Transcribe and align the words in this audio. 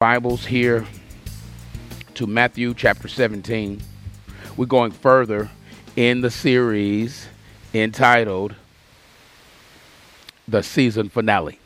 Bibles 0.00 0.46
here 0.46 0.86
to 2.14 2.26
Matthew 2.26 2.72
chapter 2.72 3.06
17. 3.06 3.82
We're 4.56 4.64
going 4.64 4.92
further 4.92 5.50
in 5.94 6.22
the 6.22 6.30
series 6.30 7.26
entitled 7.74 8.54
The 10.48 10.62
Season 10.62 11.10
Finale. 11.10 11.58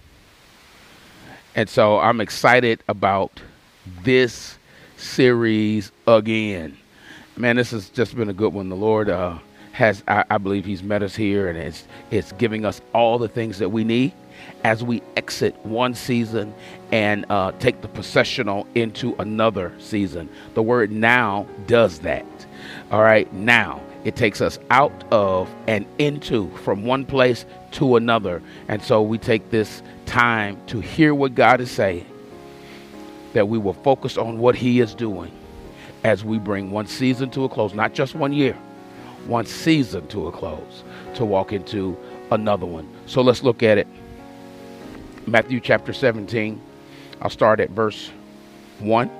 And 1.55 1.69
so 1.69 2.01
I'm 2.01 2.21
excited 2.21 2.83
about 2.89 3.41
this 4.03 4.59
series 4.97 5.93
again. 6.09 6.77
Man, 7.37 7.55
this 7.55 7.71
has 7.71 7.89
just 7.89 8.17
been 8.17 8.31
a 8.31 8.35
good 8.35 8.53
one. 8.53 8.69
The 8.69 8.75
Lord 8.75 9.11
uh, 9.11 9.39
has, 9.71 10.03
I, 10.09 10.25
I 10.29 10.39
believe, 10.39 10.65
He's 10.65 10.83
met 10.83 11.05
us 11.05 11.15
here 11.15 11.49
and 11.49 11.57
it's, 11.57 11.87
it's 12.11 12.33
giving 12.33 12.65
us 12.65 12.81
all 12.93 13.17
the 13.17 13.29
things 13.29 13.61
that 13.61 13.69
we 13.69 13.85
need 13.85 14.13
as 14.65 14.83
we 14.83 15.03
exit 15.17 15.55
one 15.65 15.95
season 15.95 16.55
and 16.93 17.27
uh, 17.29 17.53
take 17.59 17.81
the 17.83 17.89
processional 17.89 18.67
into 18.75 19.15
another 19.19 19.73
season. 19.79 20.29
The 20.55 20.63
word 20.63 20.91
now 20.91 21.47
does 21.67 22.01
that. 22.01 22.27
All 22.91 23.03
right, 23.03 23.31
now 23.33 23.81
it 24.05 24.17
takes 24.17 24.41
us 24.41 24.59
out 24.71 25.05
of 25.11 25.53
and 25.67 25.87
into 25.99 26.51
from 26.59 26.85
one 26.85 27.05
place 27.05 27.45
to 27.73 27.97
another. 27.97 28.43
And 28.69 28.83
so 28.83 29.03
we 29.03 29.19
take 29.19 29.51
this 29.51 29.83
time 30.07 30.61
to 30.67 30.81
hear 30.81 31.15
what 31.15 31.35
God 31.35 31.61
is 31.61 31.71
saying, 31.71 32.07
that 33.33 33.49
we 33.49 33.59
will 33.59 33.75
focus 33.75 34.17
on 34.17 34.39
what 34.39 34.55
He 34.55 34.81
is 34.81 34.95
doing 34.95 35.33
as 36.05 36.23
we 36.23 36.39
bring 36.39 36.71
one 36.71 36.87
season 36.87 37.31
to 37.31 37.45
a 37.45 37.49
close, 37.49 37.75
not 37.75 37.95
just 37.95 38.15
one 38.15 38.33
year, 38.33 38.55
one 39.27 39.47
season 39.47 40.07
to 40.09 40.29
a 40.29 40.33
close, 40.33 40.85
to 41.15 41.25
walk 41.25 41.53
into 41.53 41.97
another 42.31 42.67
one. 42.67 42.87
So 43.07 43.23
let's 43.23 43.43
look 43.43 43.63
at 43.63 43.79
it. 43.79 43.87
Matthew 45.27 45.59
chapter 45.61 45.95
17. 45.95 46.61
I'll 47.23 47.31
start 47.31 47.59
at 47.59 47.71
verse 47.71 48.11
1. 48.81 49.11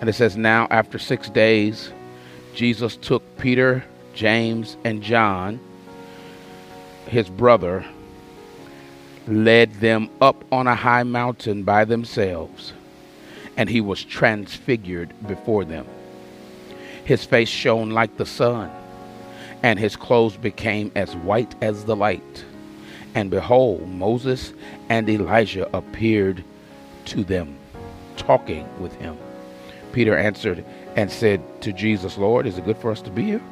And 0.00 0.10
it 0.10 0.12
says, 0.12 0.36
Now 0.36 0.66
after 0.70 0.98
six 0.98 1.30
days, 1.30 1.90
Jesus 2.54 2.96
took 2.96 3.38
Peter, 3.38 3.82
James, 4.12 4.76
and 4.84 5.02
John, 5.02 5.58
his 7.06 7.30
brother, 7.30 7.84
led 9.26 9.72
them 9.74 10.10
up 10.20 10.44
on 10.52 10.66
a 10.66 10.74
high 10.74 11.02
mountain 11.02 11.62
by 11.62 11.86
themselves, 11.86 12.74
and 13.56 13.70
he 13.70 13.80
was 13.80 14.04
transfigured 14.04 15.14
before 15.26 15.64
them. 15.64 15.86
His 17.04 17.24
face 17.24 17.48
shone 17.48 17.90
like 17.90 18.18
the 18.18 18.26
sun, 18.26 18.70
and 19.62 19.78
his 19.78 19.96
clothes 19.96 20.36
became 20.36 20.92
as 20.94 21.16
white 21.16 21.54
as 21.62 21.84
the 21.84 21.96
light. 21.96 22.44
And 23.14 23.30
behold, 23.30 23.88
Moses 23.88 24.52
and 24.88 25.08
Elijah 25.08 25.68
appeared 25.76 26.42
to 27.06 27.24
them, 27.24 27.56
talking 28.16 28.68
with 28.80 28.94
him. 28.96 29.16
Peter 29.92 30.16
answered 30.16 30.64
and 30.96 31.10
said 31.10 31.40
to 31.62 31.72
Jesus, 31.72 32.18
Lord, 32.18 32.46
is 32.46 32.58
it 32.58 32.64
good 32.64 32.78
for 32.78 32.90
us 32.90 33.00
to 33.02 33.10
be 33.10 33.22
here? 33.22 33.42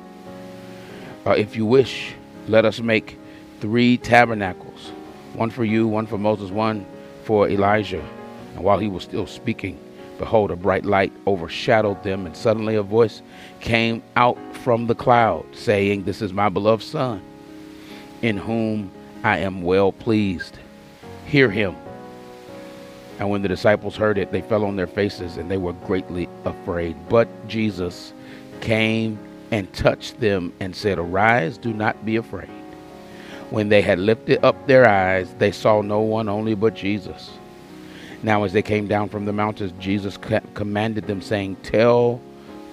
Uh, 1.25 1.31
if 1.31 1.55
you 1.55 1.65
wish, 1.65 2.15
let 2.49 2.65
us 2.65 2.81
make 2.81 3.19
three 3.61 3.97
tabernacles 3.97 4.91
one 5.35 5.51
for 5.51 5.65
you, 5.65 5.87
one 5.87 6.07
for 6.07 6.19
Moses, 6.19 6.51
one 6.51 6.85
for 7.25 7.49
Elijah. 7.49 8.05
And 8.55 8.65
while 8.65 8.79
he 8.79 8.89
was 8.89 9.03
still 9.03 9.27
speaking, 9.27 9.79
behold, 10.19 10.51
a 10.51 10.57
bright 10.57 10.85
light 10.85 11.13
overshadowed 11.27 12.03
them, 12.03 12.27
and 12.27 12.37
suddenly 12.37 12.75
a 12.75 12.83
voice 12.83 13.23
came 13.61 14.03
out 14.17 14.39
from 14.57 14.89
the 14.89 14.95
cloud, 14.95 15.47
saying, 15.53 16.05
This 16.05 16.21
is 16.21 16.33
my 16.33 16.49
beloved 16.49 16.83
Son, 16.83 17.23
in 18.21 18.37
whom 18.37 18.91
I 19.25 19.39
am 19.39 19.63
well 19.63 19.93
pleased. 19.93 20.59
Hear 21.27 21.51
him. 21.51 21.77
And 23.19 23.31
when 23.31 23.43
the 23.43 23.49
disciples 23.49 23.97
heard 23.97 24.19
it, 24.19 24.33
they 24.33 24.41
fell 24.41 24.65
on 24.65 24.77
their 24.77 24.87
faces 24.87 25.37
and 25.37 25.51
they 25.51 25.59
were 25.59 25.75
greatly 25.75 26.29
afraid. 26.45 26.97
But 27.09 27.29
Jesus 27.47 28.13
came 28.61 29.19
and 29.53 29.73
touched 29.73 30.19
them 30.19 30.53
and 30.61 30.75
said, 30.75 30.99
Arise, 30.99 31.59
do 31.59 31.73
not 31.73 32.05
be 32.05 32.17
afraid. 32.17 32.51
When 33.51 33.69
they 33.69 33.83
had 33.83 33.99
lifted 33.99 34.45
up 34.45 34.67
their 34.67 34.89
eyes, 34.89 35.33
they 35.39 35.53
saw 35.53 35.83
no 35.83 36.01
one 36.01 36.29
only 36.29 36.55
but 36.55 36.75
Jesus. 36.75 37.31
Now, 38.23 38.45
as 38.45 38.53
they 38.53 38.63
came 38.63 38.89
down 38.89 39.09
from 39.09 39.25
the 39.25 39.33
mountains, 39.33 39.73
Jesus 39.79 40.17
commanded 40.55 41.07
them, 41.07 41.21
saying, 41.21 41.57
Tell 41.57 42.21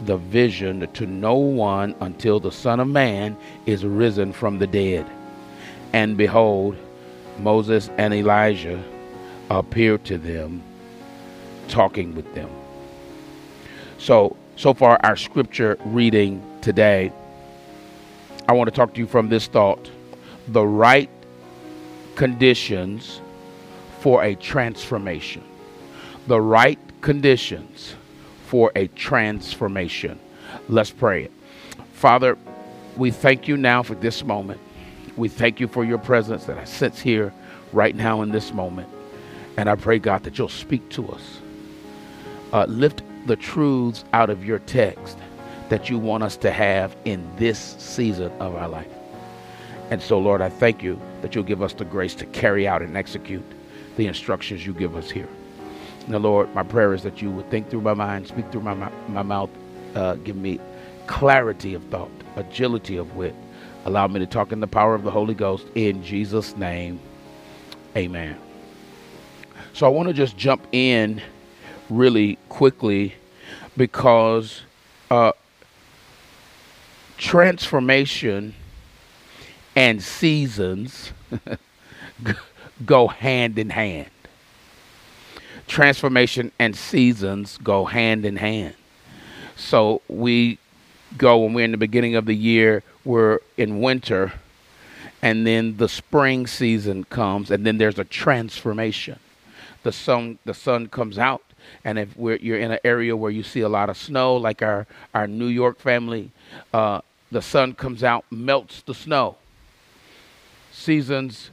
the 0.06 0.18
vision 0.18 0.88
to 0.94 1.06
no 1.06 1.36
one 1.36 1.96
until 2.00 2.40
the 2.40 2.52
Son 2.52 2.80
of 2.80 2.88
Man 2.88 3.36
is 3.66 3.84
risen 3.84 4.32
from 4.32 4.58
the 4.60 4.68
dead. 4.68 5.06
And 5.94 6.18
behold, 6.18 6.78
Moses 7.40 7.90
and 7.98 8.14
Elijah 8.14 8.84
appeared 9.50 10.04
to 10.06 10.18
them, 10.18 10.62
talking 11.68 12.16
with 12.16 12.34
them. 12.36 12.50
So, 13.98 14.36
so 14.56 14.74
far, 14.74 15.00
our 15.04 15.16
scripture 15.16 15.78
reading 15.86 16.44
today, 16.62 17.12
I 18.48 18.54
want 18.54 18.70
to 18.70 18.76
talk 18.76 18.94
to 18.94 19.00
you 19.00 19.08
from 19.08 19.30
this 19.30 19.48
thought 19.48 19.90
the 20.48 20.66
right 20.66 21.10
conditions 22.16 23.22
for 24.00 24.24
a 24.24 24.36
transformation. 24.36 25.44
The 26.28 26.42
right 26.42 26.80
conditions 27.02 27.96
for 28.48 28.72
a 28.76 28.88
transformation. 28.88 30.20
Let's 30.68 30.92
pray. 30.92 31.26
It. 31.26 31.32
Father, 31.94 32.38
we 32.98 33.12
thank 33.12 33.48
you 33.48 33.58
now 33.58 33.84
for 33.84 33.96
this 33.96 34.24
moment. 34.24 34.60
We 35.20 35.28
thank 35.28 35.60
you 35.60 35.68
for 35.68 35.84
your 35.84 35.98
presence 35.98 36.46
that 36.46 36.58
I 36.58 36.64
sense 36.64 36.98
here 36.98 37.34
right 37.74 37.94
now 37.94 38.22
in 38.22 38.32
this 38.32 38.54
moment. 38.54 38.88
And 39.58 39.70
I 39.70 39.76
pray, 39.76 40.00
God, 40.00 40.24
that 40.24 40.38
you'll 40.38 40.48
speak 40.48 40.88
to 40.92 41.10
us. 41.10 41.40
Uh, 42.54 42.64
lift 42.70 43.04
the 43.28 43.36
truths 43.36 44.06
out 44.14 44.30
of 44.30 44.46
your 44.46 44.60
text 44.60 45.18
that 45.68 45.90
you 45.90 46.00
want 46.00 46.24
us 46.24 46.38
to 46.38 46.52
have 46.52 46.96
in 47.04 47.30
this 47.36 47.60
season 47.78 48.32
of 48.40 48.56
our 48.56 48.70
life. 48.70 48.88
And 49.92 50.02
so, 50.02 50.18
Lord, 50.18 50.42
I 50.42 50.48
thank 50.48 50.82
you 50.82 50.98
that 51.22 51.36
you'll 51.36 51.44
give 51.44 51.62
us 51.62 51.74
the 51.74 51.84
grace 51.84 52.16
to 52.16 52.26
carry 52.28 52.66
out 52.66 52.82
and 52.82 52.96
execute 52.96 53.44
the 53.98 54.08
instructions 54.08 54.66
you 54.66 54.74
give 54.74 54.96
us 54.96 55.12
here. 55.12 55.28
Now, 56.08 56.20
Lord, 56.20 56.56
my 56.56 56.64
prayer 56.64 56.94
is 56.94 57.04
that 57.04 57.22
you 57.22 57.30
would 57.32 57.52
think 57.52 57.70
through 57.70 57.82
my 57.82 57.94
mind, 57.94 58.28
speak 58.28 58.50
through 58.54 58.62
my, 58.62 58.74
my 59.10 59.24
mouth, 59.24 59.50
uh, 59.96 60.16
give 60.16 60.38
me 60.38 60.62
clarity 61.08 61.74
of 61.74 61.84
thought, 61.86 62.10
agility 62.38 62.96
of 62.96 63.18
wit, 63.18 63.36
Allow 63.86 64.08
me 64.08 64.20
to 64.20 64.28
talk 64.28 64.52
in 64.52 64.60
the 64.60 64.68
power 64.68 64.94
of 64.94 65.04
the 65.04 65.12
Holy 65.12 65.34
Ghost 65.34 65.66
in 65.76 66.04
Jesus' 66.04 66.56
name. 66.58 67.00
Amen. 67.96 68.38
So 69.74 69.86
I 69.86 69.90
want 69.90 70.08
to 70.08 70.14
just 70.14 70.38
jump 70.38 70.68
in 70.72 71.22
really 71.90 72.38
quickly 72.50 73.16
because 73.78 74.62
uh, 75.10 75.32
transformation 77.18 78.54
and 79.76 80.04
seasons 80.04 81.14
go 82.86 83.08
hand 83.08 83.58
in 83.58 83.70
hand. 83.70 84.10
Transformation 85.68 86.52
and 86.60 86.76
seasons 86.76 87.58
go 87.58 87.86
hand 87.86 88.26
in 88.26 88.36
hand. 88.36 88.76
So 89.56 90.02
we 90.08 90.58
go 91.18 91.38
when 91.40 91.54
we're 91.54 91.66
in 91.66 91.72
the 91.72 91.78
beginning 91.78 92.16
of 92.16 92.26
the 92.26 92.36
year, 92.36 92.84
we're 93.04 93.40
in 93.58 93.82
winter, 93.82 94.34
and 95.22 95.46
then 95.46 95.78
the 95.78 95.90
spring 95.90 96.48
season 96.48 97.04
comes, 97.06 97.52
and 97.52 97.66
then 97.66 97.78
there's 97.78 98.00
a 98.00 98.04
transformation. 98.04 99.20
The 99.84 99.92
sun, 99.92 100.40
the 100.46 100.54
sun 100.54 100.88
comes 100.88 101.18
out, 101.18 101.44
and 101.84 101.98
if 101.98 102.16
you're 102.18 102.60
in 102.60 102.72
an 102.72 102.80
area 102.84 103.16
where 103.16 103.32
you 103.32 103.44
see 103.44 103.62
a 103.62 103.70
lot 103.70 103.90
of 103.90 103.98
snow, 103.98 104.36
like 104.36 104.62
our 104.62 104.88
our 105.14 105.28
New 105.28 105.48
York 105.48 105.80
family, 105.80 106.32
uh, 106.74 107.02
the 107.32 107.42
sun 107.42 107.74
comes 107.74 108.04
out, 108.04 108.26
melts 108.32 108.82
the 108.82 108.94
snow. 108.94 109.38
Seasons 110.72 111.52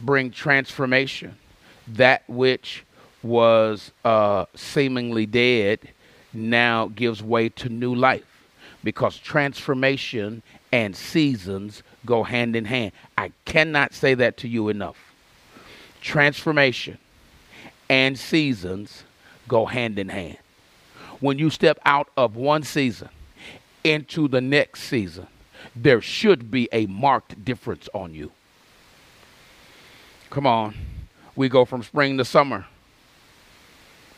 bring 0.00 0.30
transformation. 0.30 1.36
That 1.86 2.22
which 2.28 2.84
was 3.22 3.92
uh, 4.04 4.44
seemingly 4.54 5.26
dead 5.26 5.80
now 6.32 6.88
gives 6.88 7.22
way 7.22 7.48
to 7.48 7.68
new 7.68 7.94
life 7.94 8.37
because 8.84 9.18
transformation 9.18 10.42
and 10.72 10.94
seasons 10.94 11.82
go 12.06 12.22
hand 12.22 12.56
in 12.56 12.64
hand. 12.64 12.92
I 13.16 13.32
cannot 13.44 13.94
say 13.94 14.14
that 14.14 14.36
to 14.38 14.48
you 14.48 14.68
enough. 14.68 14.96
Transformation 16.00 16.98
and 17.88 18.18
seasons 18.18 19.04
go 19.46 19.66
hand 19.66 19.98
in 19.98 20.08
hand. 20.08 20.38
When 21.20 21.38
you 21.38 21.50
step 21.50 21.78
out 21.84 22.08
of 22.16 22.36
one 22.36 22.62
season 22.62 23.08
into 23.82 24.28
the 24.28 24.40
next 24.40 24.82
season, 24.82 25.26
there 25.74 26.00
should 26.00 26.50
be 26.50 26.68
a 26.72 26.86
marked 26.86 27.44
difference 27.44 27.88
on 27.92 28.14
you. 28.14 28.30
Come 30.30 30.46
on. 30.46 30.74
We 31.34 31.48
go 31.48 31.64
from 31.64 31.82
spring 31.82 32.18
to 32.18 32.24
summer. 32.24 32.66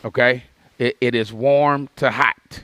Okay? 0.05 0.45
it, 0.81 0.97
it 1.01 1.15
is 1.15 1.33
warm 1.33 1.89
to 1.97 2.11
hot 2.11 2.63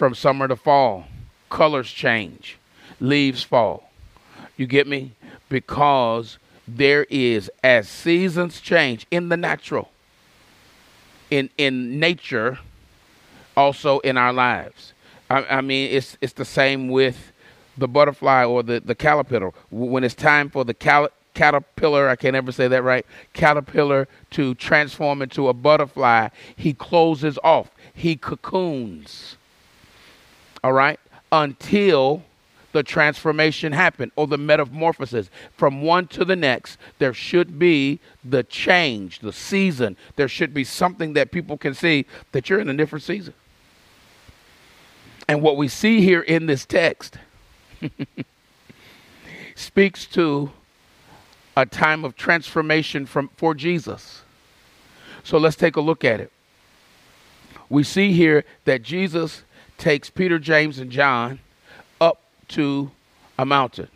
from 0.00 0.14
summer 0.14 0.48
to 0.48 0.56
fall. 0.56 1.04
Colors 1.50 1.90
change, 1.90 2.56
leaves 3.00 3.42
fall. 3.42 3.90
You 4.56 4.66
get 4.66 4.86
me? 4.86 5.12
Because 5.50 6.38
there 6.66 7.04
is, 7.10 7.50
as 7.62 7.86
seasons 7.86 8.62
change 8.62 9.06
in 9.10 9.28
the 9.28 9.36
natural, 9.36 9.90
in 11.30 11.50
in 11.58 12.00
nature, 12.00 12.60
also 13.54 13.98
in 13.98 14.16
our 14.16 14.32
lives. 14.32 14.94
I, 15.28 15.44
I 15.58 15.60
mean, 15.60 15.90
it's 15.90 16.16
it's 16.22 16.32
the 16.32 16.46
same 16.46 16.88
with 16.88 17.32
the 17.76 17.86
butterfly 17.86 18.46
or 18.46 18.62
the 18.62 18.80
the 18.80 18.94
caterpillar. 18.94 19.52
When 19.70 20.02
it's 20.02 20.14
time 20.14 20.48
for 20.48 20.64
the 20.64 20.72
cal- 20.72 21.10
caterpillar, 21.34 22.08
I 22.08 22.16
can't 22.16 22.36
ever 22.36 22.52
say 22.52 22.68
that 22.68 22.82
right, 22.82 23.04
caterpillar 23.34 24.08
to 24.30 24.54
transform 24.54 25.20
into 25.20 25.48
a 25.48 25.52
butterfly, 25.52 26.28
he 26.56 26.72
closes 26.72 27.38
off. 27.44 27.70
He 27.92 28.16
cocoons. 28.16 29.36
All 30.62 30.72
right? 30.72 31.00
Until 31.32 32.22
the 32.72 32.82
transformation 32.82 33.72
happened 33.72 34.12
or 34.16 34.26
the 34.26 34.38
metamorphosis. 34.38 35.30
From 35.56 35.82
one 35.82 36.06
to 36.08 36.24
the 36.24 36.36
next 36.36 36.78
there 36.98 37.14
should 37.14 37.58
be 37.58 38.00
the 38.24 38.44
change 38.44 39.20
the 39.20 39.32
season. 39.32 39.96
There 40.16 40.28
should 40.28 40.54
be 40.54 40.64
something 40.64 41.14
that 41.14 41.32
people 41.32 41.56
can 41.56 41.74
see 41.74 42.06
that 42.32 42.48
you're 42.48 42.60
in 42.60 42.68
a 42.68 42.74
different 42.74 43.02
season. 43.02 43.34
And 45.28 45.42
what 45.42 45.56
we 45.56 45.68
see 45.68 46.00
here 46.00 46.22
in 46.22 46.46
this 46.46 46.64
text 46.64 47.18
speaks 49.54 50.06
to 50.06 50.50
a 51.56 51.66
time 51.66 52.04
of 52.04 52.16
transformation 52.16 53.06
from 53.06 53.30
for 53.36 53.54
Jesus. 53.54 54.22
So 55.22 55.38
let's 55.38 55.56
take 55.56 55.76
a 55.76 55.80
look 55.80 56.04
at 56.04 56.20
it. 56.20 56.32
We 57.68 57.84
see 57.84 58.12
here 58.12 58.44
that 58.64 58.82
Jesus 58.82 59.44
takes 59.80 60.10
Peter 60.10 60.38
James 60.38 60.78
and 60.78 60.90
John 60.90 61.40
up 62.00 62.20
to 62.48 62.90
a 63.38 63.44
mountain. 63.44 63.88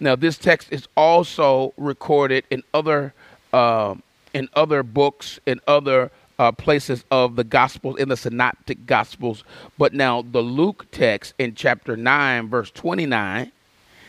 Now, 0.00 0.16
this 0.16 0.36
text 0.36 0.72
is 0.72 0.88
also 0.96 1.74
recorded 1.76 2.44
in 2.50 2.64
other 2.74 3.14
uh, 3.52 3.94
in 4.34 4.48
other 4.54 4.82
books, 4.82 5.38
in 5.46 5.60
other 5.68 6.10
uh, 6.38 6.50
places 6.52 7.04
of 7.10 7.36
the 7.36 7.44
Gospels, 7.44 7.98
in 7.98 8.08
the 8.08 8.16
Synoptic 8.16 8.86
Gospels. 8.86 9.44
But 9.76 9.92
now, 9.92 10.22
the 10.22 10.40
Luke 10.40 10.86
text 10.90 11.34
in 11.38 11.54
chapter 11.54 11.96
9, 11.96 12.48
verse 12.48 12.70
29, 12.70 13.52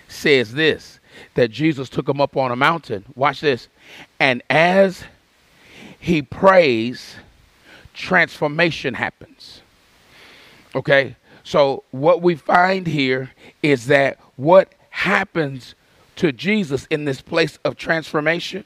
says 0.08 0.54
this 0.54 1.00
that 1.36 1.52
Jesus 1.52 1.90
took 1.90 2.08
him 2.08 2.22
up 2.22 2.38
on 2.38 2.52
a 2.52 2.56
mountain. 2.56 3.06
Watch 3.16 3.42
this. 3.42 3.68
And 4.20 4.42
as 4.50 5.04
he 6.00 6.22
prays, 6.22 7.16
transformation 7.94 8.94
happens. 8.94 9.63
Okay? 10.76 11.16
So, 11.44 11.84
what 11.92 12.22
we 12.22 12.36
find 12.36 12.88
here 12.88 13.32
is 13.62 13.88
that 13.88 14.18
what 14.38 14.74
happens 14.92 15.76
to 16.16 16.32
Jesus 16.32 16.86
in 16.90 17.06
this 17.06 17.22
place 17.22 17.60
of 17.66 17.76
transformation, 17.76 18.66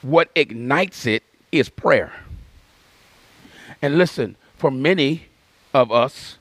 what 0.00 0.30
ignites 0.34 1.06
it 1.06 1.22
is 1.52 1.68
prayer. 1.68 2.12
And 3.80 3.98
listen, 3.98 4.36
for 4.56 4.70
many 4.70 5.26
of 5.74 5.92
us, 5.92 6.38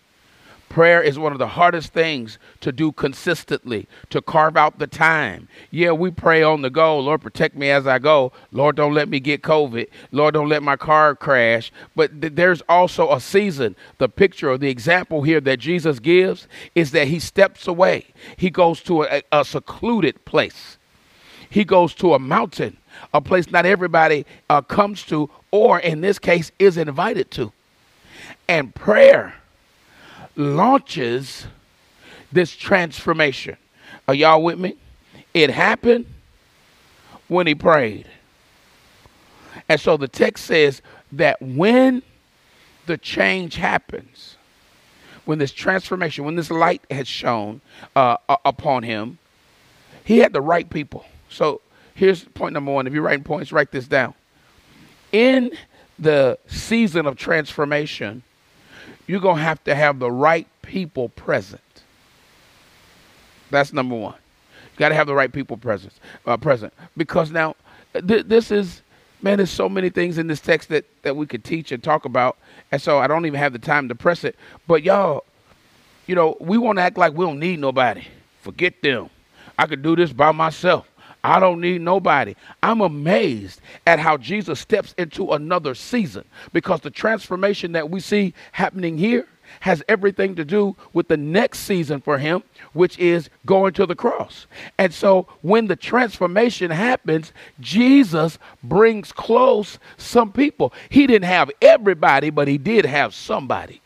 Prayer 0.72 1.02
is 1.02 1.20
one 1.20 1.34
of 1.34 1.38
the 1.38 1.50
hardest 1.50 1.92
things 1.92 2.40
to 2.62 2.72
do 2.72 2.94
consistently, 2.94 3.90
to 4.10 4.22
carve 4.22 4.56
out 4.56 4.80
the 4.80 4.88
time. 4.88 5.50
Yeah, 5.70 5.92
we 5.92 6.12
pray 6.12 6.44
on 6.44 6.62
the 6.62 6.70
go. 6.70 6.98
Lord, 6.98 7.20
protect 7.22 7.58
me 7.58 7.70
as 7.70 7.86
I 7.86 8.00
go. 8.00 8.32
Lord, 8.54 8.78
don't 8.78 8.94
let 8.94 9.10
me 9.10 9.20
get 9.20 9.42
COVID. 9.42 9.90
Lord, 10.14 10.34
don't 10.34 10.48
let 10.48 10.64
my 10.64 10.78
car 10.78 11.14
crash. 11.14 11.74
But 11.94 12.22
th- 12.22 12.36
there's 12.36 12.62
also 12.70 13.12
a 13.12 13.20
season. 13.20 13.76
The 13.98 14.08
picture 14.08 14.50
or 14.50 14.58
the 14.58 14.70
example 14.70 15.24
here 15.24 15.42
that 15.42 15.60
Jesus 15.60 16.00
gives 16.00 16.48
is 16.74 16.92
that 16.92 17.10
he 17.10 17.20
steps 17.20 17.68
away, 17.68 18.06
he 18.38 18.50
goes 18.50 18.82
to 18.84 19.04
a, 19.04 19.24
a 19.30 19.44
secluded 19.44 20.24
place, 20.24 20.78
he 21.50 21.66
goes 21.66 21.94
to 21.96 22.14
a 22.14 22.20
mountain, 22.20 22.78
a 23.14 23.20
place 23.20 23.52
not 23.52 23.66
everybody 23.66 24.26
uh, 24.50 24.62
comes 24.62 25.04
to, 25.08 25.30
or 25.52 25.82
in 25.82 26.00
this 26.00 26.18
case, 26.18 26.50
is 26.60 26.78
invited 26.78 27.30
to. 27.32 27.52
And 28.48 28.74
prayer 28.74 29.36
launches 30.36 31.48
this 32.32 32.56
transformation. 32.56 33.58
Are 34.08 34.14
y'all 34.14 34.44
with 34.44 34.60
me? 34.60 34.78
It 35.34 35.50
happened 35.50 36.06
when 37.28 37.48
he 37.48 37.56
prayed. 37.56 38.08
And 39.70 39.80
so 39.80 39.98
the 39.98 40.08
text 40.08 40.46
says 40.46 40.82
that 41.14 41.42
when 41.42 42.02
the 42.86 42.98
change 42.98 43.56
happens, 43.56 44.38
when 45.26 45.38
this 45.38 45.52
transformation, 45.52 46.26
when 46.26 46.36
this 46.36 46.52
light 46.52 46.82
has 46.90 47.08
shone 47.08 47.62
uh, 47.96 48.18
upon 48.44 48.84
him, 48.84 49.18
he 50.04 50.18
had 50.18 50.34
the 50.34 50.42
right 50.42 50.70
people. 50.70 51.06
So 51.30 51.62
here's 51.94 52.24
point 52.24 52.54
number 52.54 52.72
one. 52.72 52.88
If 52.88 52.94
you're 52.94 53.04
writing 53.04 53.24
points, 53.24 53.52
write 53.52 53.72
this 53.72 53.88
down. 53.88 54.14
In 55.12 55.52
the 56.00 56.40
season 56.48 57.06
of 57.06 57.16
transformation, 57.16 58.24
you're 59.08 59.20
going 59.20 59.38
to 59.38 59.44
have 59.44 59.64
to 59.66 59.76
have 59.76 60.00
the 60.00 60.12
right 60.12 60.48
people 60.62 61.10
present. 61.10 61.62
That's 63.50 63.74
number 63.74 63.96
one. 63.96 64.16
You 64.74 64.78
got 64.78 64.90
to 64.90 64.96
have 64.96 65.08
the 65.08 65.16
right 65.16 65.32
people 65.32 65.58
present. 65.58 65.94
Uh, 66.26 66.38
present 66.38 66.74
because 66.96 67.32
now 67.32 67.56
th- 67.94 68.26
this 68.28 68.52
is 68.52 68.82
man. 69.22 69.38
There's 69.38 69.52
so 69.52 69.68
many 69.68 69.90
things 69.90 70.18
in 70.18 70.28
this 70.28 70.40
text 70.40 70.70
that 70.70 70.86
that 71.04 71.16
we 71.16 71.26
could 71.26 71.44
teach 71.44 71.72
and 71.72 71.84
talk 71.84 72.06
about, 72.06 72.38
and 72.72 72.82
so 72.82 73.00
I 73.00 73.08
don't 73.08 73.26
even 73.26 73.40
have 73.40 73.54
the 73.54 73.60
time 73.60 73.90
to 73.90 73.96
press 73.96 74.24
it. 74.24 74.36
But 74.68 74.84
y'all, 74.84 75.26
you 76.08 76.16
know, 76.16 76.38
we 76.40 76.58
want 76.58 76.78
to 76.78 76.84
act 76.84 76.98
like 76.98 77.14
we 77.14 77.26
don't 77.26 77.40
need 77.40 77.60
nobody. 77.60 78.04
Forget 78.42 78.82
them. 78.82 79.10
I 79.58 79.68
could 79.68 79.84
do 79.84 79.96
this 79.96 80.14
by 80.14 80.32
myself. 80.32 80.91
I 81.24 81.40
don't 81.40 81.62
need 81.62 81.82
nobody. 81.82 82.36
I'm 82.64 82.82
amazed 82.82 83.62
at 83.86 84.00
how 84.00 84.18
Jesus 84.18 84.60
steps 84.60 84.96
into 84.98 85.32
another 85.34 85.76
season 85.76 86.26
because 86.52 86.82
the 86.82 86.90
transformation 86.90 87.74
that 87.74 87.90
we 87.90 88.00
see 88.00 88.34
happening 88.52 88.98
here 88.98 89.28
has 89.60 89.84
everything 89.88 90.36
to 90.36 90.46
do 90.46 90.76
with 90.94 91.08
the 91.08 91.18
next 91.18 91.60
season 91.60 92.02
for 92.02 92.18
him, 92.18 92.42
which 92.74 92.98
is 92.98 93.30
going 93.46 93.74
to 93.74 93.86
the 93.86 93.96
cross. 93.96 94.48
And 94.78 94.94
so 94.94 95.28
when 95.42 95.68
the 95.68 95.76
transformation 95.76 96.72
happens, 96.72 97.34
Jesus 97.60 98.40
brings 98.64 99.12
close 99.12 99.78
some 99.98 100.32
people. 100.32 100.74
He 100.90 101.06
didn't 101.06 101.28
have 101.28 101.52
everybody, 101.62 102.30
but 102.30 102.48
he 102.48 102.58
did 102.58 102.86
have 102.86 103.14
somebody. 103.14 103.82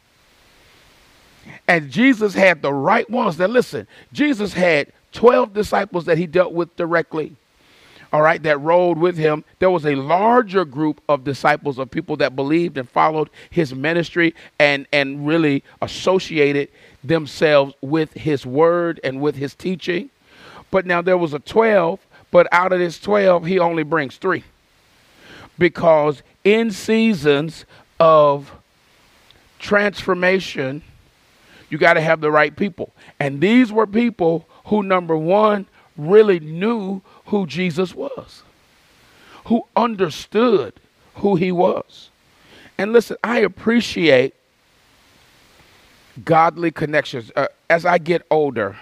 And 1.67 1.91
Jesus 1.91 2.33
had 2.33 2.61
the 2.61 2.73
right 2.73 3.09
ones. 3.09 3.37
Now, 3.37 3.47
listen, 3.47 3.87
Jesus 4.13 4.53
had 4.53 4.91
12 5.15 5.53
disciples 5.53 6.05
that 6.05 6.17
he 6.17 6.27
dealt 6.27 6.53
with 6.53 6.75
directly 6.75 7.35
all 8.15 8.21
right, 8.21 8.41
that 8.43 8.61
rode 8.61 8.97
with 8.97 9.17
him. 9.17 9.43
There 9.59 9.69
was 9.69 9.85
a 9.85 9.95
larger 9.95 10.63
group 10.63 11.01
of 11.09 11.25
disciples 11.25 11.77
of 11.77 11.91
people 11.91 12.15
that 12.17 12.33
believed 12.33 12.77
and 12.77 12.89
followed 12.89 13.29
his 13.49 13.75
ministry 13.75 14.33
and, 14.57 14.87
and 14.93 15.27
really 15.27 15.65
associated 15.81 16.69
themselves 17.03 17.73
with 17.81 18.13
his 18.13 18.45
word 18.45 19.01
and 19.03 19.19
with 19.19 19.35
his 19.35 19.53
teaching. 19.53 20.11
But 20.71 20.85
now 20.85 21.01
there 21.01 21.17
was 21.17 21.33
a 21.33 21.39
12, 21.39 21.99
but 22.31 22.47
out 22.53 22.71
of 22.71 22.79
this 22.79 23.01
12, 23.01 23.45
he 23.47 23.59
only 23.59 23.83
brings 23.83 24.15
three. 24.15 24.45
Because 25.59 26.23
in 26.45 26.71
seasons 26.71 27.65
of 27.99 28.49
transformation, 29.59 30.83
you 31.69 31.77
got 31.77 31.95
to 31.95 32.01
have 32.01 32.21
the 32.21 32.31
right 32.31 32.55
people. 32.55 32.93
And 33.19 33.41
these 33.41 33.73
were 33.73 33.87
people 33.87 34.47
who, 34.65 34.83
number 34.83 35.17
one, 35.17 35.65
really 35.97 36.39
knew 36.39 37.01
who 37.27 37.47
Jesus 37.47 37.95
was, 37.95 38.43
who 39.45 39.65
understood 39.75 40.73
who 41.15 41.35
he 41.35 41.51
was. 41.51 42.09
And 42.77 42.91
listen, 42.91 43.17
I 43.23 43.39
appreciate 43.39 44.33
godly 46.23 46.71
connections. 46.71 47.31
Uh, 47.35 47.47
as 47.69 47.85
I 47.85 47.97
get 47.97 48.25
older, 48.29 48.77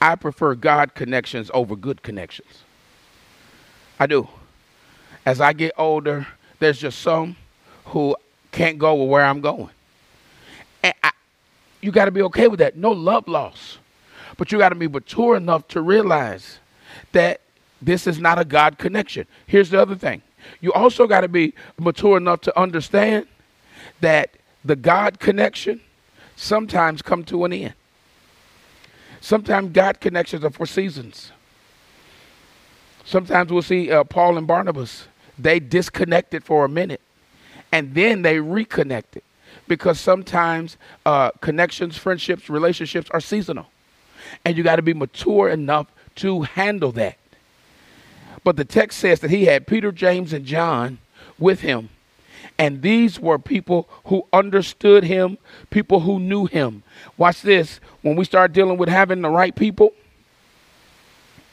I 0.00 0.16
prefer 0.16 0.54
God 0.54 0.94
connections 0.94 1.50
over 1.54 1.76
good 1.76 2.02
connections. 2.02 2.64
I 3.98 4.06
do. 4.06 4.28
As 5.24 5.40
I 5.40 5.52
get 5.54 5.72
older, 5.78 6.26
there's 6.58 6.78
just 6.78 6.98
some 6.98 7.36
who 7.86 8.16
can't 8.52 8.78
go 8.78 9.02
where 9.04 9.24
I'm 9.24 9.40
going. 9.40 9.70
And 10.82 10.94
I, 11.02 11.10
you 11.80 11.90
got 11.90 12.04
to 12.06 12.10
be 12.10 12.22
okay 12.22 12.48
with 12.48 12.58
that. 12.58 12.76
No 12.76 12.90
love 12.90 13.26
loss. 13.28 13.78
But 14.36 14.52
you 14.52 14.58
got 14.58 14.70
to 14.70 14.74
be 14.74 14.88
mature 14.88 15.36
enough 15.36 15.68
to 15.68 15.80
realize 15.80 16.58
that 17.12 17.40
this 17.80 18.06
is 18.06 18.18
not 18.18 18.38
a 18.38 18.44
God 18.44 18.78
connection. 18.78 19.26
Here's 19.46 19.70
the 19.70 19.80
other 19.80 19.94
thing 19.94 20.22
you 20.60 20.72
also 20.72 21.06
got 21.06 21.20
to 21.22 21.28
be 21.28 21.54
mature 21.78 22.16
enough 22.16 22.42
to 22.42 22.58
understand 22.58 23.26
that 24.00 24.30
the 24.64 24.76
God 24.76 25.18
connection 25.18 25.80
sometimes 26.36 27.02
come 27.02 27.24
to 27.24 27.44
an 27.44 27.52
end. 27.52 27.74
Sometimes 29.20 29.72
God 29.72 30.00
connections 30.00 30.44
are 30.44 30.50
for 30.50 30.66
seasons. 30.66 31.32
Sometimes 33.04 33.52
we'll 33.52 33.62
see 33.62 33.90
uh, 33.90 34.04
Paul 34.04 34.36
and 34.38 34.46
Barnabas, 34.46 35.08
they 35.38 35.60
disconnected 35.60 36.44
for 36.44 36.64
a 36.64 36.68
minute 36.68 37.00
and 37.72 37.94
then 37.94 38.22
they 38.22 38.38
reconnected 38.38 39.22
because 39.66 39.98
sometimes 39.98 40.76
uh, 41.04 41.30
connections, 41.40 41.96
friendships, 41.96 42.48
relationships 42.48 43.10
are 43.10 43.20
seasonal. 43.20 43.66
And 44.44 44.56
you 44.56 44.62
got 44.62 44.76
to 44.76 44.82
be 44.82 44.94
mature 44.94 45.48
enough 45.48 45.86
to 46.16 46.42
handle 46.42 46.92
that. 46.92 47.18
But 48.42 48.56
the 48.56 48.64
text 48.64 48.98
says 48.98 49.20
that 49.20 49.30
he 49.30 49.46
had 49.46 49.66
Peter, 49.66 49.90
James, 49.90 50.32
and 50.32 50.44
John 50.44 50.98
with 51.38 51.60
him. 51.60 51.88
And 52.58 52.82
these 52.82 53.18
were 53.18 53.38
people 53.38 53.88
who 54.04 54.26
understood 54.32 55.02
him, 55.02 55.38
people 55.70 56.00
who 56.00 56.20
knew 56.20 56.46
him. 56.46 56.82
Watch 57.16 57.42
this. 57.42 57.80
When 58.02 58.16
we 58.16 58.24
start 58.24 58.52
dealing 58.52 58.76
with 58.76 58.88
having 58.88 59.22
the 59.22 59.30
right 59.30 59.54
people, 59.54 59.92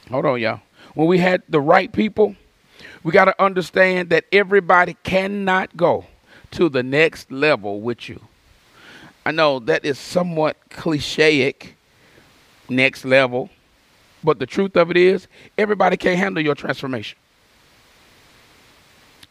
hold 0.09 0.25
on, 0.25 0.39
y'all. 0.39 0.59
When 0.93 1.07
we 1.07 1.17
had 1.17 1.41
the 1.49 1.61
right 1.61 1.91
people, 1.91 2.35
we 3.03 3.11
got 3.11 3.25
to 3.25 3.41
understand 3.41 4.09
that 4.09 4.25
everybody 4.31 4.95
cannot 5.03 5.75
go 5.75 6.05
to 6.51 6.69
the 6.69 6.83
next 6.83 7.31
level 7.31 7.81
with 7.81 8.09
you. 8.09 8.21
I 9.25 9.31
know 9.31 9.59
that 9.59 9.85
is 9.85 9.97
somewhat 9.97 10.57
clichéic, 10.69 11.69
next 12.71 13.05
level, 13.05 13.49
but 14.23 14.39
the 14.39 14.45
truth 14.45 14.75
of 14.75 14.89
it 14.89 14.97
is, 14.97 15.27
everybody 15.57 15.97
can't 15.97 16.17
handle 16.17 16.43
your 16.43 16.55
transformation. 16.55 17.17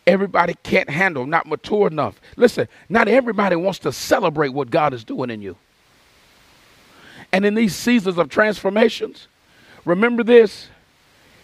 Everybody 0.07 0.55
can't 0.63 0.91
handle, 0.91 1.27
not 1.27 1.47
mature 1.47 1.87
enough. 1.87 2.21
Listen, 2.37 2.69
not 2.89 3.09
everybody 3.09 3.57
wants 3.57 3.79
to 3.81 3.93
celebrate 3.93 4.51
what 4.51 4.71
God 4.71 4.95
is 4.95 5.05
doing 5.05 5.31
in 5.31 5.43
you. 5.43 5.57
And 7.33 7.45
in 7.45 7.55
these 7.55 7.77
seasons 7.77 8.19
of 8.19 8.29
transformations, 8.29 9.29
remember 9.85 10.25
this 10.25 10.69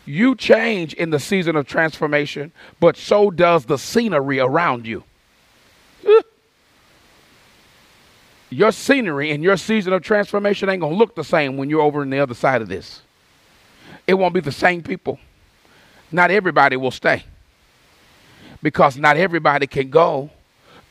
you 0.05 0.37
change 0.37 0.95
in 0.95 1.11
the 1.11 1.19
season 1.19 1.57
of 1.57 1.67
transformation, 1.67 2.53
but 2.79 2.97
so 2.97 3.31
does 3.31 3.67
the 3.67 3.77
scenery 3.77 4.39
around 4.39 4.87
you. 4.87 5.03
Your 8.51 8.73
scenery 8.73 9.33
and 9.33 9.43
your 9.43 9.57
season 9.57 9.93
of 9.93 10.03
transformation 10.03 10.69
ain't 10.69 10.81
going 10.81 10.93
to 10.93 10.99
look 10.99 11.15
the 11.15 11.25
same 11.25 11.57
when 11.57 11.69
you're 11.69 11.83
over 11.83 12.03
on 12.03 12.11
the 12.11 12.21
other 12.21 12.35
side 12.35 12.63
of 12.63 12.69
this. 12.69 13.03
It 14.07 14.15
won't 14.15 14.35
be 14.35 14.41
the 14.41 14.53
same 14.53 14.83
people. 14.83 15.19
Not 16.13 16.31
everybody 16.31 16.77
will 16.77 16.93
stay 16.93 17.25
because 18.63 18.97
not 18.97 19.17
everybody 19.17 19.67
can 19.67 19.91
go 19.91 20.31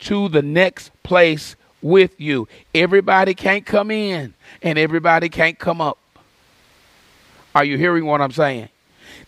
to 0.00 0.28
the 0.28 0.42
next 0.42 0.90
place 1.02 1.56
with 1.80 2.20
you. 2.20 2.48
Everybody 2.74 3.34
can't 3.34 3.64
come 3.64 3.90
in 3.90 4.34
and 4.62 4.78
everybody 4.78 5.28
can't 5.28 5.58
come 5.58 5.80
up. 5.80 5.98
Are 7.54 7.64
you 7.64 7.78
hearing 7.78 8.04
what 8.04 8.20
I'm 8.20 8.32
saying? 8.32 8.68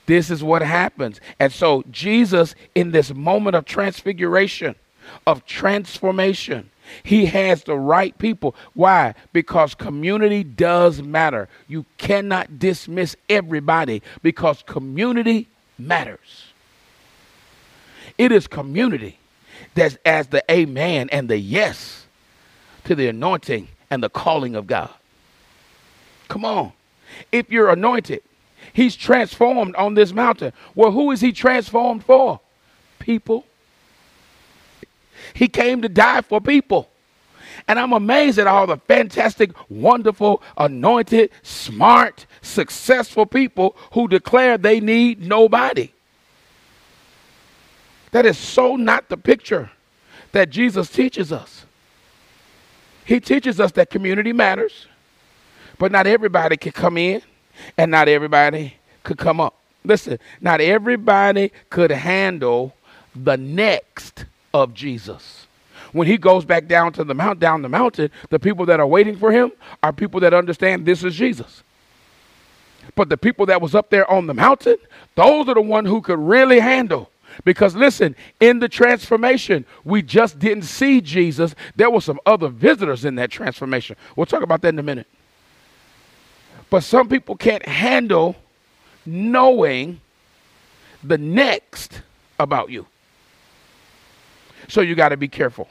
This 0.07 0.31
is 0.31 0.43
what 0.43 0.63
happens. 0.63 1.21
And 1.41 1.53
so, 1.53 1.85
Jesus, 1.91 2.55
in 2.75 2.91
this 2.91 3.15
moment 3.15 3.57
of 3.57 3.65
transfiguration, 3.65 4.75
of 5.27 5.47
transformation, 5.47 6.71
he 7.03 7.27
has 7.27 7.65
the 7.65 7.77
right 7.77 8.17
people. 8.19 8.55
Why? 8.75 9.15
Because 9.33 9.75
community 9.75 10.45
does 10.45 11.03
matter. 11.03 11.49
You 11.67 11.85
cannot 11.97 12.59
dismiss 12.59 13.17
everybody 13.29 14.03
because 14.23 14.63
community 14.63 15.49
matters. 15.79 16.53
It 18.17 18.33
is 18.33 18.47
community 18.47 19.19
that's 19.75 19.97
as 20.05 20.29
the 20.29 20.43
amen 20.51 21.09
and 21.11 21.29
the 21.29 21.39
yes 21.39 22.07
to 22.85 22.95
the 22.95 23.09
anointing 23.09 23.69
and 23.91 24.03
the 24.03 24.11
calling 24.11 24.55
of 24.55 24.67
God. 24.67 24.91
Come 26.29 26.45
on. 26.45 26.73
If 27.33 27.51
you're 27.51 27.71
anointed, 27.71 28.23
he's 28.73 28.97
transformed 28.97 29.75
on 29.77 29.95
this 29.95 30.13
mountain. 30.13 30.53
Well, 30.75 30.91
who 30.91 31.11
is 31.11 31.21
he 31.21 31.33
transformed 31.33 32.05
for? 32.05 32.41
People. 32.99 33.45
He 35.35 35.49
came 35.49 35.83
to 35.83 35.89
die 35.89 36.23
for 36.23 36.41
people. 36.41 36.89
And 37.67 37.79
I'm 37.79 37.93
amazed 37.93 38.39
at 38.39 38.47
all 38.47 38.67
the 38.67 38.77
fantastic, 38.77 39.51
wonderful, 39.69 40.43
anointed, 40.57 41.31
smart, 41.43 42.27
successful 42.41 43.27
people 43.27 43.77
who 43.93 44.09
declare 44.09 44.57
they 44.57 44.81
need 44.81 45.21
nobody. 45.21 45.93
That 48.13 48.25
is 48.25 48.39
so 48.39 48.77
not 48.77 49.09
the 49.09 49.17
picture 49.17 49.71
that 50.33 50.51
Jesus 50.51 50.89
teaches 50.89 51.33
us. 51.33 51.67
He 53.05 53.21
teaches 53.21 53.59
us 53.61 53.73
that 53.73 53.91
community 53.91 54.33
matters, 54.33 54.87
but 55.79 55.93
not 55.93 56.07
everybody 56.07 56.57
can 56.57 56.73
come 56.73 56.97
in 56.97 57.23
and 57.77 57.91
not 57.91 58.09
everybody 58.09 58.75
could 59.03 59.19
come 59.19 59.41
up. 59.41 59.55
Listen, 59.85 60.19
not 60.41 60.61
everybody 60.61 61.53
could 61.71 61.91
handle 61.91 62.75
the 63.15 63.37
next 63.37 64.27
of 64.53 64.75
Jesus. 64.75 65.47
When 65.93 66.07
he 66.07 66.19
goes 66.19 66.45
back 66.45 66.67
down 66.67 66.93
to 66.95 67.05
the 67.05 67.15
mount, 67.15 67.41
down 67.41 67.63
the 67.63 67.69
mountain, 67.69 68.11
the 68.31 68.39
people 68.39 68.67
that 68.67 68.81
are 68.81 68.87
waiting 68.87 69.17
for 69.17 69.33
him 69.33 69.53
are 69.83 69.93
people 69.93 70.21
that 70.21 70.35
understand 70.35 70.85
this 70.85 71.03
is 71.03 71.15
Jesus. 71.15 71.63
But 72.95 73.09
the 73.09 73.17
people 73.17 73.47
that 73.47 73.61
was 73.61 73.75
up 73.75 73.91
there 73.91 74.11
on 74.11 74.27
the 74.27 74.35
mountain, 74.35 74.77
those 75.15 75.49
are 75.49 75.55
the 75.55 75.61
one 75.61 75.85
who 75.85 76.01
could 76.01 76.19
really 76.19 76.61
handle 76.61 77.11
because 77.45 77.75
listen, 77.75 78.17
in 78.41 78.59
the 78.59 78.69
transformation, 78.69 79.65
we 79.85 80.03
just 80.03 80.39
didn't 80.39 80.65
see 80.65 81.01
Jesus. 81.01 81.55
There 81.77 81.91
were 81.91 82.01
some 82.01 82.21
other 82.27 82.49
visitors 82.49 83.05
in 83.05 83.15
that 83.17 83.31
transformation. 83.31 83.97
We'll 84.17 84.27
talk 84.27 84.43
about 84.43 84.63
that 84.63 84.71
in 84.71 84.79
a 84.79 84.83
minute. 84.83 85.07
But 86.71 86.83
some 86.83 87.09
people 87.09 87.37
can't 87.37 87.67
handle 87.67 88.37
knowing 89.07 90.01
the 91.03 91.19
next 91.19 92.03
about 92.39 92.71
you. 92.71 92.87
So 94.69 94.81
you 94.81 94.95
got 94.95 95.11
to 95.11 95.17
be 95.17 95.29
careful. 95.29 95.69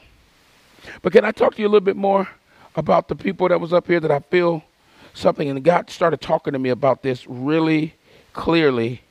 But 1.02 1.12
can 1.12 1.24
I 1.24 1.32
talk 1.32 1.54
to 1.54 1.62
you 1.62 1.66
a 1.66 1.70
little 1.70 1.84
bit 1.84 1.96
more 1.96 2.28
about 2.76 3.08
the 3.08 3.16
people 3.16 3.48
that 3.48 3.60
was 3.60 3.72
up 3.72 3.86
here 3.86 4.00
that 4.00 4.10
I 4.10 4.20
feel 4.20 4.62
something 5.14 5.48
and 5.48 5.62
God 5.64 5.90
started 5.90 6.20
talking 6.20 6.52
to 6.52 6.58
me 6.58 6.68
about 6.68 7.02
this 7.02 7.26
really 7.26 7.94
clearly 8.32 9.02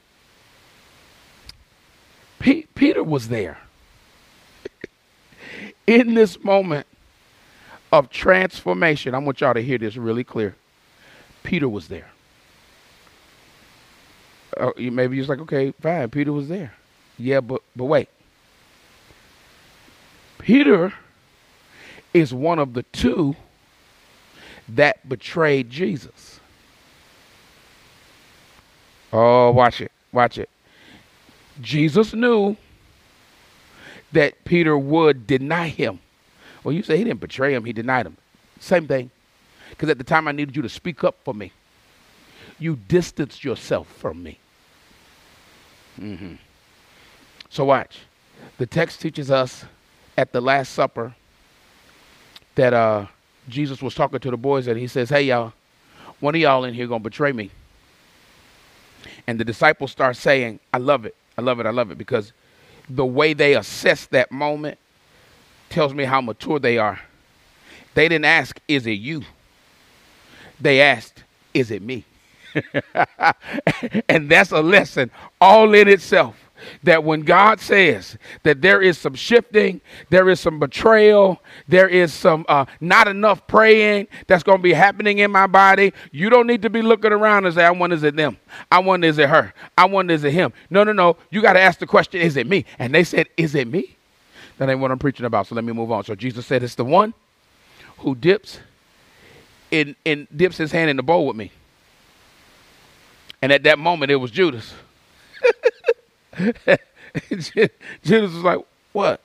P- 2.40 2.68
Peter 2.76 3.04
was 3.04 3.30
there. 3.30 3.58
In 5.86 6.14
this 6.14 6.44
moment 6.44 6.86
of 7.92 8.10
transformation, 8.10 9.16
I 9.16 9.20
want 9.20 9.42
y'all 9.42 9.54
to 9.54 9.62
hear 9.62 9.78
this 9.78 9.96
really 9.96 10.24
clear. 10.24 10.56
Peter 11.44 11.70
was 11.70 11.88
there. 11.88 12.10
Uh, 14.56 14.72
maybe 14.78 15.18
you're 15.18 15.26
like, 15.26 15.40
okay, 15.40 15.72
fine. 15.82 16.10
Peter 16.10 16.34
was 16.34 16.48
there. 16.48 16.74
Yeah, 17.18 17.42
but 17.42 17.62
but 17.76 17.86
wait. 17.86 18.10
Peter 20.38 20.94
is 22.14 22.34
one 22.34 22.60
of 22.60 22.74
the 22.74 22.84
two 22.84 23.36
that 24.70 25.08
betrayed 25.08 25.70
Jesus. 25.70 26.40
Oh, 29.12 29.52
watch 29.52 29.82
it. 29.82 29.92
Watch 30.12 30.38
it. 30.38 30.50
Jesus 31.62 32.14
knew 32.14 32.56
that 34.12 34.44
Peter 34.46 34.78
would 34.78 35.28
deny 35.28 35.68
him. 35.70 36.00
Well, 36.64 36.74
you 36.74 36.84
say 36.84 36.98
he 36.98 37.04
didn't 37.04 37.20
betray 37.20 37.54
him, 37.54 37.66
he 37.66 37.74
denied 37.74 38.06
him. 38.06 38.18
Same 38.60 38.88
thing. 38.88 39.12
Because 39.70 39.90
at 39.90 39.98
the 39.98 40.04
time 40.04 40.28
I 40.28 40.32
needed 40.32 40.56
you 40.56 40.62
to 40.62 40.70
speak 40.70 41.04
up 41.04 41.16
for 41.24 41.34
me, 41.34 41.52
you 42.60 42.78
distanced 42.88 43.44
yourself 43.44 43.88
from 43.88 44.24
me. 44.24 44.40
Mm-hmm. 46.00 46.36
So, 47.50 47.66
watch. 47.66 48.00
The 48.58 48.66
text 48.66 49.02
teaches 49.02 49.32
us 49.32 49.66
at 50.18 50.32
the 50.32 50.42
Last 50.42 50.74
Supper 50.74 51.16
that 52.56 52.74
uh, 52.74 53.06
Jesus 53.48 53.82
was 53.82 53.94
talking 53.94 54.20
to 54.20 54.32
the 54.32 54.38
boys 54.38 54.68
and 54.68 54.78
he 54.78 54.88
says, 54.88 55.10
Hey, 55.10 55.24
y'all, 55.24 55.54
one 56.20 56.36
of 56.36 56.42
y'all 56.42 56.64
in 56.64 56.74
here 56.74 56.88
going 56.88 57.02
to 57.02 57.10
betray 57.10 57.32
me. 57.32 57.52
And 59.28 59.40
the 59.40 59.46
disciples 59.46 59.92
start 59.92 60.16
saying, 60.16 60.60
I 60.74 60.80
love 60.80 61.06
it. 61.06 61.16
I 61.38 61.42
love 61.42 61.60
it. 61.60 61.66
I 61.66 61.70
love 61.70 61.92
it 61.92 61.98
because 61.98 62.34
the 62.90 63.06
way 63.06 63.34
they 63.34 63.56
assess 63.56 64.08
that 64.08 64.32
moment 64.32 64.80
tells 65.70 65.94
me 65.94 66.06
how 66.06 66.22
mature 66.22 66.60
they 66.60 66.78
are. 66.78 67.00
They 67.94 68.10
didn't 68.10 68.26
ask, 68.26 68.60
Is 68.68 68.88
it 68.88 68.92
you? 68.92 69.24
They 70.60 70.82
asked, 70.82 71.24
Is 71.54 71.70
it 71.72 71.82
me? 71.82 72.06
and 74.10 74.30
that's 74.30 74.52
a 74.52 74.62
lesson 74.62 75.12
all 75.40 75.74
in 75.76 75.88
itself 75.88 76.47
that 76.84 77.04
when 77.04 77.22
God 77.22 77.60
says 77.60 78.18
that 78.44 78.62
there 78.62 78.82
is 78.82 78.98
some 78.98 79.16
shifting, 79.16 79.82
there 80.10 80.30
is 80.30 80.40
some 80.40 80.60
betrayal, 80.60 81.42
there 81.68 81.88
is 81.88 82.14
some 82.14 82.46
uh, 82.48 82.66
not 82.80 83.08
enough 83.08 83.48
praying 83.48 84.08
that's 84.28 84.44
going 84.44 84.60
to 84.60 84.64
be 84.64 84.74
happening 84.74 85.20
in 85.20 85.32
my 85.32 85.48
body, 85.48 85.94
you 86.12 86.30
don't 86.30 86.48
need 86.48 86.62
to 86.62 86.70
be 86.70 86.82
looking 86.82 87.12
around 87.12 87.46
and 87.46 87.56
say, 87.56 87.64
I 87.64 87.72
wonder, 87.72 87.96
is 87.96 88.04
it 88.04 88.16
them? 88.16 88.38
I 88.72 88.80
wonder, 88.80 89.08
is 89.08 89.18
it 89.18 89.30
her? 89.30 89.54
I 89.78 89.86
wonder, 89.86 90.14
is 90.14 90.24
it 90.24 90.34
him? 90.34 90.54
No, 90.70 90.84
no, 90.84 90.92
no. 90.92 91.18
You 91.30 91.42
got 91.42 91.54
to 91.54 91.62
ask 91.62 91.80
the 91.80 91.88
question, 91.88 92.22
is 92.22 92.38
it 92.38 92.48
me? 92.48 92.66
And 92.80 92.94
they 92.94 93.04
said, 93.04 93.28
is 93.38 93.56
it 93.56 93.68
me? 93.68 93.96
That 94.58 94.70
ain't 94.70 94.80
what 94.80 94.92
I'm 94.92 95.00
preaching 95.00 95.26
about. 95.26 95.48
So 95.48 95.56
let 95.56 95.64
me 95.64 95.74
move 95.74 95.92
on. 95.92 96.04
So 96.04 96.16
Jesus 96.16 96.46
said, 96.46 96.64
it's 96.64 96.76
the 96.76 96.86
one 96.86 97.14
who 98.00 98.16
dips 98.16 98.60
in, 99.72 99.96
in 100.06 100.28
dips 100.36 100.58
his 100.58 100.72
hand 100.72 100.90
in 100.90 100.98
the 100.98 101.04
bowl 101.04 101.28
with 101.28 101.36
me. 101.36 101.52
And 103.42 103.52
at 103.52 103.64
that 103.64 103.78
moment, 103.78 104.12
it 104.12 104.16
was 104.16 104.32
Judas. 104.32 104.74
Jesus 107.30 107.72
was 108.04 108.44
like, 108.44 108.60
What? 108.94 109.22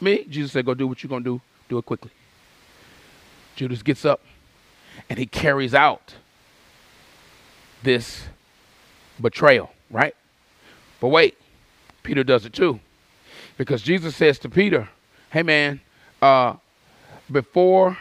Me? 0.00 0.24
Jesus 0.24 0.52
said, 0.52 0.64
Go 0.66 0.74
do 0.74 0.86
what 0.86 1.02
you're 1.02 1.08
going 1.08 1.24
to 1.24 1.38
do. 1.38 1.40
Do 1.68 1.78
it 1.78 1.86
quickly. 1.86 2.10
Judas 3.56 3.82
gets 3.82 4.04
up 4.04 4.20
and 5.08 5.18
he 5.18 5.26
carries 5.26 5.74
out 5.74 6.14
this 7.82 8.24
betrayal, 9.20 9.70
right? 9.90 10.14
But 11.00 11.08
wait, 11.08 11.36
Peter 12.02 12.24
does 12.24 12.44
it 12.46 12.52
too. 12.52 12.80
Because 13.58 13.82
Jesus 13.82 14.16
says 14.16 14.38
to 14.40 14.48
Peter, 14.48 14.88
Hey 15.30 15.42
man, 15.42 15.80
uh, 16.20 16.54
before 17.30 17.98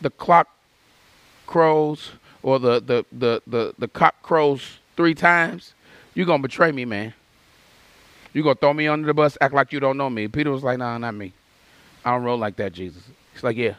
the 0.00 0.10
clock 0.10 0.48
crows 1.46 2.12
or 2.42 2.58
the 2.58 2.80
the 2.80 3.04
the 3.12 3.42
the, 3.46 3.74
the 3.78 3.88
cock 3.88 4.22
crows 4.22 4.78
three 4.96 5.14
times, 5.14 5.74
you're 6.14 6.26
gonna 6.26 6.42
betray 6.42 6.72
me, 6.72 6.84
man. 6.84 7.14
You're 8.32 8.44
gonna 8.44 8.54
throw 8.54 8.72
me 8.72 8.88
under 8.88 9.06
the 9.06 9.14
bus, 9.14 9.36
act 9.40 9.54
like 9.54 9.72
you 9.72 9.80
don't 9.80 9.96
know 9.96 10.08
me. 10.08 10.28
Peter 10.28 10.50
was 10.50 10.62
like, 10.62 10.78
nah, 10.78 10.96
not 10.98 11.14
me. 11.14 11.32
I 12.04 12.12
don't 12.12 12.24
roll 12.24 12.38
like 12.38 12.56
that, 12.56 12.72
Jesus. 12.72 13.02
He's 13.32 13.42
like, 13.42 13.56
yeah. 13.56 13.74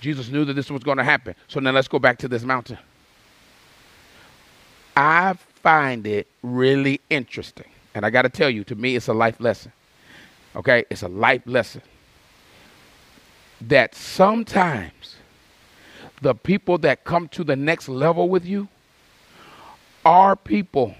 Jesus 0.00 0.28
knew 0.28 0.44
that 0.44 0.54
this 0.54 0.70
was 0.70 0.82
gonna 0.82 1.04
happen. 1.04 1.34
So 1.48 1.60
now 1.60 1.72
let's 1.72 1.88
go 1.88 1.98
back 1.98 2.18
to 2.18 2.28
this 2.28 2.42
mountain. 2.44 2.78
I 4.96 5.34
find 5.34 6.06
it 6.06 6.26
really 6.42 7.00
interesting. 7.10 7.66
And 7.94 8.06
I 8.06 8.10
gotta 8.10 8.28
tell 8.28 8.50
you, 8.50 8.64
to 8.64 8.74
me, 8.74 8.96
it's 8.96 9.08
a 9.08 9.12
life 9.14 9.40
lesson. 9.40 9.72
Okay? 10.56 10.84
It's 10.90 11.02
a 11.02 11.08
life 11.08 11.42
lesson. 11.46 11.82
That 13.60 13.94
sometimes 13.94 15.16
the 16.22 16.34
people 16.34 16.78
that 16.78 17.04
come 17.04 17.28
to 17.28 17.44
the 17.44 17.56
next 17.56 17.88
level 17.88 18.28
with 18.28 18.44
you 18.44 18.68
are 20.04 20.36
people 20.36 20.94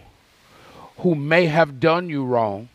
who 0.99 1.15
may 1.15 1.47
have 1.47 1.81
done 1.81 2.09
you 2.09 2.25
wrong 2.25 2.69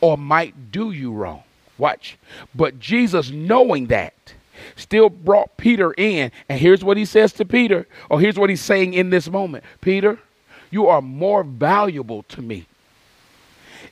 or 0.00 0.16
might 0.16 0.72
do 0.72 0.90
you 0.90 1.12
wrong. 1.12 1.42
Watch. 1.78 2.18
But 2.54 2.78
Jesus, 2.78 3.30
knowing 3.30 3.86
that, 3.86 4.34
still 4.76 5.08
brought 5.08 5.56
Peter 5.56 5.92
in. 5.92 6.30
And 6.48 6.60
here's 6.60 6.84
what 6.84 6.96
he 6.96 7.04
says 7.04 7.32
to 7.34 7.44
Peter, 7.44 7.86
or 8.08 8.20
here's 8.20 8.38
what 8.38 8.50
he's 8.50 8.60
saying 8.60 8.94
in 8.94 9.10
this 9.10 9.28
moment 9.30 9.64
Peter, 9.80 10.18
you 10.70 10.86
are 10.86 11.02
more 11.02 11.42
valuable 11.42 12.22
to 12.24 12.42
me 12.42 12.66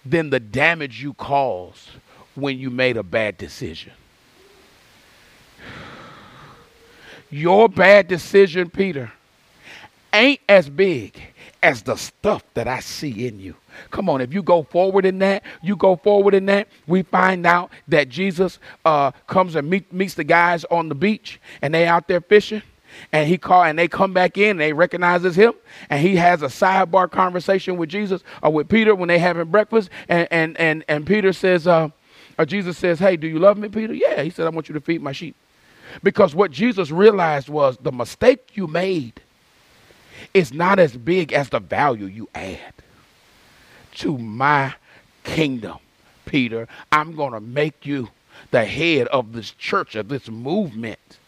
than 0.05 0.31
the 0.31 0.41
damage 0.41 1.03
you 1.03 1.15
caused 1.15 1.91
when 2.35 2.59
you 2.59 2.71
made 2.71 2.97
a 2.97 3.03
bad 3.03 3.37
decision. 3.37 3.93
Your 7.31 7.69
bad 7.69 8.09
decision, 8.09 8.71
Peter, 8.71 9.13
ain't 10.13 10.41
as 10.49 10.69
big 10.71 11.21
as 11.63 11.83
the 11.83 11.97
stuff 11.97 12.43
that 12.55 12.69
I 12.69 12.81
see 12.81 13.27
in 13.27 13.41
you. 13.41 13.55
Come 13.91 14.09
on, 14.09 14.21
if 14.21 14.33
you 14.33 14.43
go 14.43 14.63
forward 14.63 15.05
in 15.05 15.19
that, 15.19 15.43
you 15.63 15.77
go 15.77 15.97
forward 15.97 16.35
in 16.35 16.47
that. 16.47 16.69
We 16.87 17.03
find 17.03 17.47
out 17.47 17.71
that 17.89 18.09
Jesus 18.09 18.59
uh, 18.85 19.13
comes 19.27 19.55
and 19.55 19.69
meet, 19.69 19.93
meets 19.93 20.15
the 20.15 20.25
guys 20.25 20.65
on 20.67 20.89
the 20.89 20.95
beach, 20.95 21.41
and 21.63 21.75
they 21.75 21.87
out 21.87 22.09
there 22.09 22.21
fishing. 22.21 22.63
And 23.13 23.29
he 23.29 23.37
call 23.37 23.65
and 23.65 23.79
they 23.79 23.87
come 23.87 24.15
back 24.15 24.39
in 24.39 24.53
and 24.53 24.61
they 24.61 24.73
recognizes 24.73 25.37
him 25.37 25.53
and 25.91 26.01
he 26.01 26.17
has 26.17 26.43
a 26.43 26.47
sidebar 26.47 27.09
conversation 27.09 27.77
with 27.77 27.91
Jesus 27.91 28.25
or 28.43 28.51
with 28.51 28.69
Peter 28.69 28.95
when 28.95 29.09
they 29.09 29.19
having 29.19 29.45
breakfast 29.49 29.91
and 30.09 30.27
and 30.31 30.59
and, 30.59 30.85
and 30.89 31.07
Peter 31.07 31.35
says 31.35 31.67
uh, 31.67 31.91
or 32.39 32.47
Jesus 32.47 32.79
says, 32.79 32.99
Hey, 32.99 33.17
do 33.17 33.27
you 33.27 33.39
love 33.39 33.59
me, 33.59 33.69
Peter? 33.69 33.93
Yeah. 33.93 34.23
He 34.23 34.31
said, 34.31 34.47
I 34.47 34.51
want 34.51 34.69
you 34.69 34.73
to 34.75 34.81
feed 34.81 35.03
my 35.03 35.13
sheep. 35.13 35.35
Because 36.03 36.35
what 36.35 36.51
Jesus 36.51 36.91
realized 36.91 37.49
was 37.49 37.77
the 37.79 37.93
mistake 37.93 38.51
you 38.55 38.67
made 38.67 39.21
is 40.33 40.53
not 40.53 40.79
as 40.79 40.97
big 40.97 41.33
as 41.33 41.49
the 41.49 41.61
value 41.61 42.07
you 42.07 42.29
add 42.35 42.75
to 43.99 44.17
my 44.19 44.75
kingdom, 45.25 45.79
Peter. 46.25 46.69
I'm 46.91 47.15
going 47.15 47.33
to 47.33 47.41
make 47.41 47.87
you 47.87 48.09
the 48.51 48.65
head 48.65 49.09
of 49.09 49.33
this 49.33 49.51
church, 49.53 49.95
of 49.95 50.09
this 50.09 50.29
movement. 50.29 51.19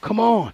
Come 0.00 0.18
on. 0.18 0.52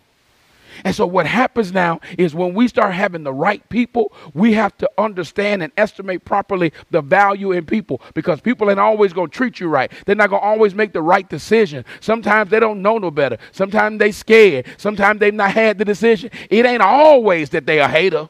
And 0.85 0.95
so, 0.95 1.07
what 1.07 1.27
happens 1.27 1.73
now 1.73 2.01
is 2.17 2.35
when 2.35 2.55
we 2.55 2.69
start 2.69 2.95
having 2.95 3.25
the 3.25 3.33
right 3.33 3.67
people, 3.69 4.13
we 4.35 4.53
have 4.53 4.77
to 4.79 4.91
understand 4.99 5.63
and 5.63 5.73
estimate 5.77 6.25
properly 6.25 6.73
the 6.91 7.01
value 7.01 7.53
in 7.53 7.67
people 7.67 8.01
because 8.15 8.41
people 8.41 8.71
ain't 8.71 8.79
always 8.79 9.13
going 9.13 9.31
to 9.31 9.37
treat 9.37 9.61
you 9.61 9.69
right. 9.69 9.91
They're 10.07 10.15
not 10.15 10.31
going 10.31 10.43
to 10.43 10.47
always 10.47 10.75
make 10.75 10.93
the 10.93 11.03
right 11.03 11.29
decision. 11.29 11.85
Sometimes 12.01 12.51
they 12.51 12.61
don't 12.61 12.83
know 12.83 12.99
no 12.99 13.11
better. 13.11 13.39
Sometimes 13.51 13.99
they 13.99 14.13
scared. 14.13 14.67
Sometimes 14.77 15.21
they've 15.21 15.35
not 15.35 15.53
had 15.53 15.79
the 15.79 15.85
decision. 15.85 16.31
It 16.51 16.65
ain't 16.65 16.83
always 16.83 17.51
that 17.51 17.67
they 17.67 17.81
a 17.81 17.89
hater. 17.89 18.29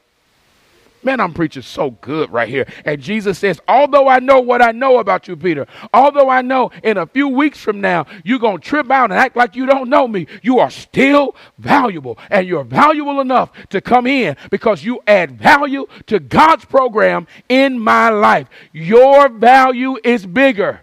Man, 1.08 1.20
I'm 1.20 1.32
preaching 1.32 1.62
so 1.62 1.92
good 1.92 2.30
right 2.30 2.50
here. 2.50 2.66
And 2.84 3.00
Jesus 3.00 3.38
says, 3.38 3.58
Although 3.66 4.08
I 4.08 4.18
know 4.18 4.40
what 4.40 4.60
I 4.60 4.72
know 4.72 4.98
about 4.98 5.26
you, 5.26 5.36
Peter, 5.36 5.66
although 5.94 6.28
I 6.28 6.42
know 6.42 6.70
in 6.82 6.98
a 6.98 7.06
few 7.06 7.28
weeks 7.28 7.58
from 7.58 7.80
now 7.80 8.04
you're 8.24 8.38
going 8.38 8.58
to 8.58 8.62
trip 8.62 8.90
out 8.90 9.10
and 9.10 9.18
act 9.18 9.34
like 9.34 9.56
you 9.56 9.64
don't 9.64 9.88
know 9.88 10.06
me, 10.06 10.26
you 10.42 10.58
are 10.58 10.68
still 10.68 11.34
valuable. 11.56 12.18
And 12.28 12.46
you're 12.46 12.62
valuable 12.62 13.22
enough 13.22 13.52
to 13.70 13.80
come 13.80 14.06
in 14.06 14.36
because 14.50 14.84
you 14.84 15.00
add 15.06 15.38
value 15.38 15.86
to 16.08 16.20
God's 16.20 16.66
program 16.66 17.26
in 17.48 17.80
my 17.80 18.10
life. 18.10 18.48
Your 18.74 19.30
value 19.30 19.96
is 20.04 20.26
bigger 20.26 20.82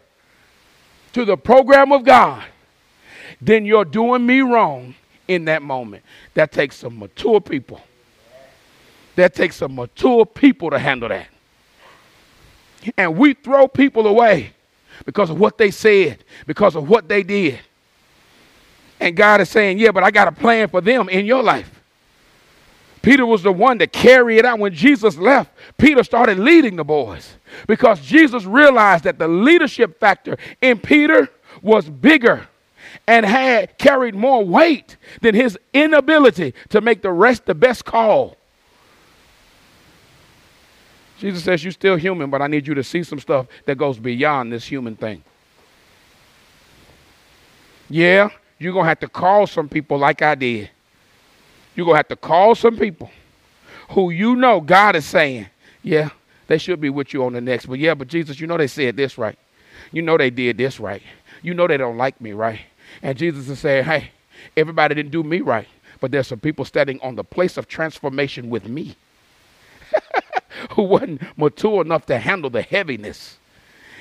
to 1.13 1.23
the 1.23 1.37
program 1.37 1.91
of 1.91 2.03
God 2.03 2.43
than 3.39 3.63
you're 3.63 3.85
doing 3.85 4.25
me 4.25 4.41
wrong 4.41 4.95
in 5.27 5.45
that 5.45 5.61
moment. 5.61 6.03
That 6.33 6.51
takes 6.51 6.77
some 6.77 6.97
mature 6.97 7.39
people 7.39 7.79
that 9.15 9.33
takes 9.33 9.57
some 9.57 9.75
mature 9.75 10.25
people 10.25 10.69
to 10.69 10.79
handle 10.79 11.09
that. 11.09 11.27
And 12.97 13.17
we 13.17 13.33
throw 13.33 13.67
people 13.67 14.07
away 14.07 14.53
because 15.05 15.29
of 15.29 15.39
what 15.39 15.57
they 15.57 15.71
said, 15.71 16.23
because 16.45 16.75
of 16.75 16.87
what 16.87 17.07
they 17.07 17.23
did. 17.23 17.59
And 18.99 19.15
God 19.15 19.41
is 19.41 19.49
saying, 19.49 19.79
Yeah, 19.79 19.91
but 19.91 20.03
I 20.03 20.11
got 20.11 20.27
a 20.27 20.31
plan 20.31 20.69
for 20.69 20.81
them 20.81 21.09
in 21.09 21.25
your 21.25 21.43
life. 21.43 21.71
Peter 23.01 23.25
was 23.25 23.43
the 23.43 23.51
one 23.51 23.77
that 23.77 23.91
carried 23.91 24.39
it 24.39 24.45
out. 24.45 24.57
When 24.57 24.73
Jesus 24.73 25.15
left, 25.17 25.51
Peter 25.77 26.03
started 26.03 26.39
leading 26.39 26.75
the 26.75 26.83
boys 26.83 27.35
because 27.67 28.01
Jesus 28.01 28.45
realized 28.45 29.03
that 29.03 29.19
the 29.19 29.27
leadership 29.27 29.99
factor 29.99 30.37
in 30.61 30.79
Peter 30.79 31.29
was 31.61 31.87
bigger 31.87 32.47
and 33.05 33.25
had 33.25 33.77
carried 33.77 34.15
more 34.15 34.43
weight 34.43 34.97
than 35.21 35.35
his 35.35 35.57
inability 35.73 36.55
to 36.69 36.81
make 36.81 37.03
the 37.03 37.11
rest 37.11 37.45
the 37.45 37.53
best 37.53 37.85
call 37.85 38.37
Jesus 41.17 41.43
says, 41.43 41.63
You're 41.63 41.71
still 41.71 41.95
human, 41.95 42.29
but 42.29 42.41
I 42.41 42.47
need 42.47 42.67
you 42.67 42.73
to 42.73 42.83
see 42.83 43.03
some 43.03 43.19
stuff 43.19 43.47
that 43.65 43.77
goes 43.77 43.97
beyond 43.97 44.51
this 44.51 44.65
human 44.65 44.95
thing. 44.95 45.23
Yeah, 47.89 48.29
you're 48.57 48.73
going 48.73 48.85
to 48.85 48.89
have 48.89 48.99
to 48.99 49.07
call 49.07 49.47
some 49.47 49.69
people 49.69 49.97
like 49.97 50.21
I 50.21 50.35
did. 50.35 50.69
You're 51.75 51.85
going 51.85 51.95
to 51.95 51.99
have 51.99 52.07
to 52.09 52.15
call 52.15 52.55
some 52.55 52.77
people 52.77 53.11
who 53.89 54.09
you 54.09 54.35
know 54.35 54.59
God 54.59 54.95
is 54.95 55.05
saying, 55.05 55.47
Yeah, 55.83 56.09
they 56.47 56.57
should 56.57 56.81
be 56.81 56.89
with 56.89 57.13
you 57.13 57.23
on 57.25 57.33
the 57.33 57.41
next. 57.41 57.67
But 57.67 57.79
yeah, 57.79 57.93
but 57.93 58.07
Jesus, 58.07 58.39
you 58.39 58.47
know 58.47 58.57
they 58.57 58.67
said 58.67 58.97
this 58.97 59.17
right. 59.17 59.37
You 59.91 60.01
know 60.01 60.17
they 60.17 60.29
did 60.29 60.57
this 60.57 60.79
right. 60.79 61.01
You 61.41 61.53
know 61.53 61.67
they 61.67 61.77
don't 61.77 61.97
like 61.97 62.19
me, 62.19 62.33
right? 62.33 62.59
And 63.01 63.17
Jesus 63.17 63.47
is 63.49 63.59
saying, 63.59 63.85
Hey, 63.85 64.11
everybody 64.57 64.95
didn't 64.95 65.11
do 65.11 65.23
me 65.23 65.41
right, 65.41 65.67
but 66.01 66.11
there's 66.11 66.27
some 66.27 66.39
people 66.39 66.65
standing 66.65 66.99
on 67.01 67.15
the 67.15 67.23
place 67.23 67.57
of 67.57 67.67
transformation 67.67 68.49
with 68.49 68.67
me. 68.67 68.95
Who 70.71 70.83
wasn't 70.83 71.21
mature 71.37 71.81
enough 71.81 72.05
to 72.07 72.17
handle 72.17 72.49
the 72.49 72.61
heaviness. 72.61 73.37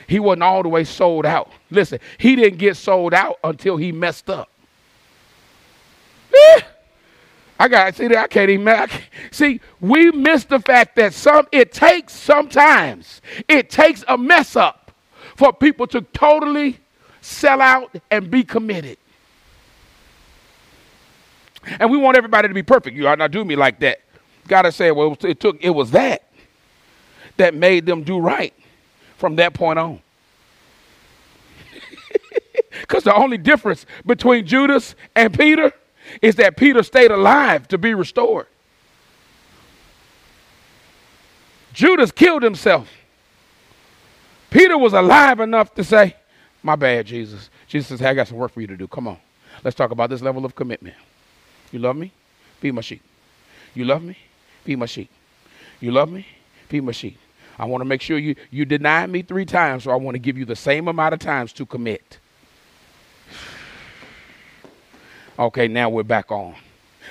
He 0.06 0.18
wasn't 0.20 0.42
all 0.42 0.62
the 0.62 0.68
way 0.68 0.84
sold 0.84 1.26
out. 1.26 1.50
Listen, 1.70 1.98
he 2.18 2.36
didn't 2.36 2.58
get 2.58 2.76
sold 2.76 3.14
out 3.14 3.38
until 3.42 3.76
he 3.76 3.92
messed 3.92 4.28
up. 4.28 4.50
Eh, 6.34 6.60
I 7.58 7.68
got 7.68 7.94
see 7.94 8.08
that 8.08 8.18
I 8.18 8.26
can't 8.26 8.50
even 8.50 8.66
I 8.68 8.86
can't, 8.86 9.04
see. 9.30 9.60
We 9.80 10.10
miss 10.10 10.44
the 10.44 10.58
fact 10.60 10.96
that 10.96 11.14
some 11.14 11.46
it 11.52 11.72
takes 11.72 12.12
sometimes 12.12 13.22
it 13.48 13.70
takes 13.70 14.04
a 14.08 14.18
mess 14.18 14.56
up 14.56 14.92
for 15.36 15.52
people 15.52 15.86
to 15.88 16.00
totally 16.00 16.78
sell 17.20 17.60
out 17.60 17.94
and 18.10 18.30
be 18.30 18.42
committed. 18.42 18.98
And 21.78 21.90
we 21.90 21.96
want 21.96 22.16
everybody 22.16 22.48
to 22.48 22.54
be 22.54 22.62
perfect. 22.62 22.96
You 22.96 23.08
ought 23.08 23.18
not 23.18 23.30
do 23.30 23.44
me 23.44 23.56
like 23.56 23.80
that. 23.80 24.00
God 24.48 24.64
has 24.64 24.76
said, 24.76 24.90
well, 24.92 25.16
it 25.22 25.40
took 25.40 25.62
it 25.62 25.70
was 25.70 25.90
that 25.92 26.30
that 27.36 27.54
made 27.54 27.86
them 27.86 28.02
do 28.02 28.18
right 28.18 28.54
from 29.16 29.36
that 29.36 29.54
point 29.54 29.78
on. 29.78 30.00
Because 32.80 33.04
the 33.04 33.14
only 33.14 33.38
difference 33.38 33.86
between 34.04 34.46
Judas 34.46 34.96
and 35.14 35.32
Peter 35.32 35.72
is 36.20 36.34
that 36.36 36.56
Peter 36.56 36.82
stayed 36.82 37.10
alive 37.10 37.68
to 37.68 37.78
be 37.78 37.94
restored. 37.94 38.46
Judas 41.72 42.12
killed 42.12 42.42
himself. 42.42 42.90
Peter 44.50 44.76
was 44.76 44.92
alive 44.92 45.40
enough 45.40 45.74
to 45.74 45.84
say, 45.84 46.16
My 46.62 46.76
bad, 46.76 47.06
Jesus. 47.06 47.50
Jesus 47.66 47.88
says, 47.88 48.00
hey, 48.00 48.06
I 48.06 48.14
got 48.14 48.28
some 48.28 48.36
work 48.36 48.52
for 48.52 48.60
you 48.60 48.68
to 48.68 48.76
do. 48.76 48.86
Come 48.86 49.08
on. 49.08 49.18
Let's 49.64 49.76
talk 49.76 49.90
about 49.90 50.10
this 50.10 50.22
level 50.22 50.44
of 50.44 50.54
commitment. 50.54 50.94
You 51.72 51.80
love 51.80 51.96
me? 51.96 52.12
Be 52.60 52.70
my 52.70 52.80
sheep. 52.82 53.02
You 53.74 53.84
love 53.84 54.02
me? 54.02 54.16
Be 54.64 54.76
my 54.76 54.86
sheep. 54.86 55.10
You 55.80 55.92
love 55.92 56.10
me? 56.10 56.26
Be 56.68 56.80
my 56.80 56.92
sheep. 56.92 57.18
I 57.58 57.66
want 57.66 57.82
to 57.82 57.84
make 57.84 58.00
sure 58.00 58.18
you, 58.18 58.34
you 58.50 58.64
deny 58.64 59.06
me 59.06 59.22
three 59.22 59.44
times, 59.44 59.84
so 59.84 59.90
I 59.90 59.96
want 59.96 60.14
to 60.14 60.18
give 60.18 60.36
you 60.36 60.44
the 60.44 60.56
same 60.56 60.88
amount 60.88 61.14
of 61.14 61.20
times 61.20 61.52
to 61.54 61.66
commit. 61.66 62.18
Okay, 65.38 65.68
now 65.68 65.88
we're 65.88 66.02
back 66.02 66.30
on. 66.32 66.54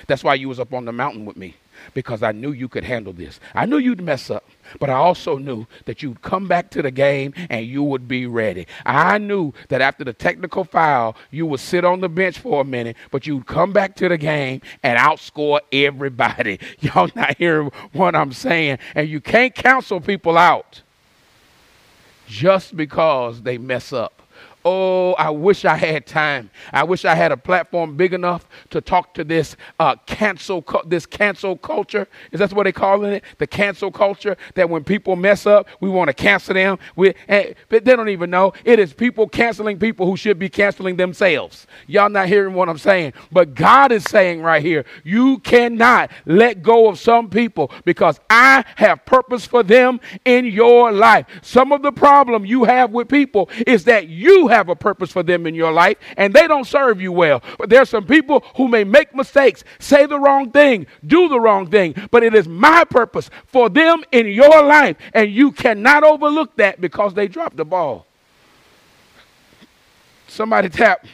That's 0.08 0.24
why 0.24 0.36
you 0.36 0.50
was 0.50 0.60
up 0.60 0.74
on 0.74 0.86
the 0.86 0.92
mountain 0.92 1.26
with 1.26 1.38
me 1.38 1.56
because 1.94 2.24
I 2.24 2.32
knew 2.32 2.52
you 2.52 2.68
could 2.68 2.84
handle 2.84 3.14
this. 3.14 3.40
I 3.54 3.66
knew 3.66 3.78
you'd 3.78 4.02
mess 4.02 4.30
up, 4.30 4.46
but 4.80 4.90
I 4.90 4.94
also 4.94 5.38
knew 5.38 5.66
that 5.86 6.02
you'd 6.02 6.22
come 6.22 6.48
back 6.48 6.72
to 6.72 6.82
the 6.82 6.92
game 6.92 7.34
and 7.50 7.66
you 7.66 7.84
would 7.84 8.08
be 8.08 8.26
ready. 8.26 8.68
I 8.86 9.18
knew 9.18 9.54
that 9.70 9.82
after 9.82 10.04
the 10.04 10.14
technical 10.14 10.64
foul, 10.64 11.16
you 11.32 11.46
would 11.46 11.60
sit 11.60 11.86
on 11.86 12.02
the 12.02 12.10
bench 12.10 12.40
for 12.40 12.62
a 12.62 12.66
minute, 12.66 12.98
but 13.12 13.28
you'd 13.28 13.46
come 13.46 13.74
back 13.74 13.96
to 13.98 14.10
the 14.10 14.18
game 14.18 14.62
and 14.82 14.98
outscore 14.98 15.60
everybody. 15.72 16.60
Y'all 16.80 17.10
not 17.16 17.38
hearing 17.38 17.72
what 17.92 18.16
I'm 18.16 18.34
saying? 18.34 18.80
And 18.96 19.08
you 19.08 19.22
can't 19.22 19.54
counsel 19.54 20.02
people 20.02 20.38
out 20.38 20.82
just 22.28 22.76
because 22.76 23.42
they 23.42 23.58
mess 23.58 23.94
up. 23.94 24.23
Oh, 24.66 25.14
I 25.14 25.30
wish 25.30 25.66
I 25.66 25.76
had 25.76 26.06
time. 26.06 26.50
I 26.72 26.84
wish 26.84 27.04
I 27.04 27.16
had 27.16 27.32
a 27.32 27.38
platform 27.38 27.98
big 27.98 28.14
enough 28.14 28.48
to 28.70 28.80
talk 28.80 29.14
to 29.16 29.24
this 29.24 29.58
uh, 29.80 29.96
cancel 30.06 30.64
this 30.86 31.06
cancel 31.06 31.58
culture. 31.58 32.08
Is 32.32 32.40
that 32.40 32.54
what 32.54 32.64
they're 32.64 32.72
calling 32.72 33.14
it? 33.14 33.24
The 33.40 33.48
cancel 33.48 33.92
culture. 33.92 34.38
That 34.56 34.70
when 34.70 34.84
people 34.84 35.16
mess 35.16 35.46
up, 35.46 35.68
we 35.82 35.90
want 35.90 36.08
to 36.10 36.14
cancel 36.14 36.54
them. 36.54 36.80
We, 36.96 37.14
and, 37.28 37.56
but 37.68 37.84
they 37.84 37.96
don't 37.96 38.10
even 38.10 38.30
know 38.30 38.54
it 38.64 38.80
is 38.80 38.94
people 38.94 39.28
canceling 39.28 39.80
people 39.80 40.06
who 40.06 40.16
should 40.16 40.40
be 40.40 40.48
canceling 40.48 40.96
themselves. 40.96 41.68
Y'all 41.88 42.10
not 42.10 42.28
hearing 42.28 42.54
what 42.54 42.70
I'm 42.70 42.78
saying? 42.78 43.14
But 43.32 43.56
God 43.56 43.92
is 43.92 44.04
saying 44.06 44.42
right 44.42 44.62
here, 44.62 44.86
you 45.04 45.40
cannot 45.40 46.12
let 46.26 46.62
go 46.62 46.88
of 46.88 47.00
some 47.00 47.30
people 47.30 47.72
because 47.84 48.20
I 48.30 48.64
have 48.78 49.06
purpose 49.06 49.46
for 49.46 49.64
them 49.64 50.00
in 50.24 50.46
your 50.46 50.92
life. 50.92 51.26
Some 51.42 51.72
of 51.72 51.82
the 51.82 51.92
problem 51.92 52.46
you 52.46 52.64
have 52.64 52.92
with 52.92 53.10
people 53.10 53.50
is 53.68 53.84
that 53.86 54.08
you 54.08 54.53
have 54.54 54.70
a 54.70 54.76
purpose 54.76 55.12
for 55.12 55.24
them 55.24 55.46
in 55.46 55.56
your 55.56 55.72
life 55.72 55.98
and 56.18 56.34
they 56.34 56.48
don't 56.48 56.66
serve 56.66 57.02
you 57.02 57.12
well. 57.12 57.42
But 57.58 57.70
there's 57.70 57.90
some 57.90 58.06
people 58.06 58.44
who 58.56 58.68
may 58.68 58.84
make 58.84 59.14
mistakes, 59.16 59.64
say 59.80 60.06
the 60.06 60.20
wrong 60.20 60.52
thing, 60.52 60.88
do 61.06 61.28
the 61.28 61.40
wrong 61.40 61.70
thing, 61.70 61.96
but 62.12 62.24
it 62.24 62.34
is 62.34 62.48
my 62.48 62.84
purpose 62.84 63.30
for 63.46 63.70
them 63.70 64.04
in 64.12 64.28
your 64.28 64.64
life 64.64 64.98
and 65.14 65.32
you 65.32 65.52
cannot 65.52 66.04
overlook 66.04 66.56
that 66.58 66.80
because 66.80 67.14
they 67.14 67.28
dropped 67.28 67.58
the 67.58 67.66
ball. 67.66 68.06
Somebody 70.28 70.70
tap 70.70 71.06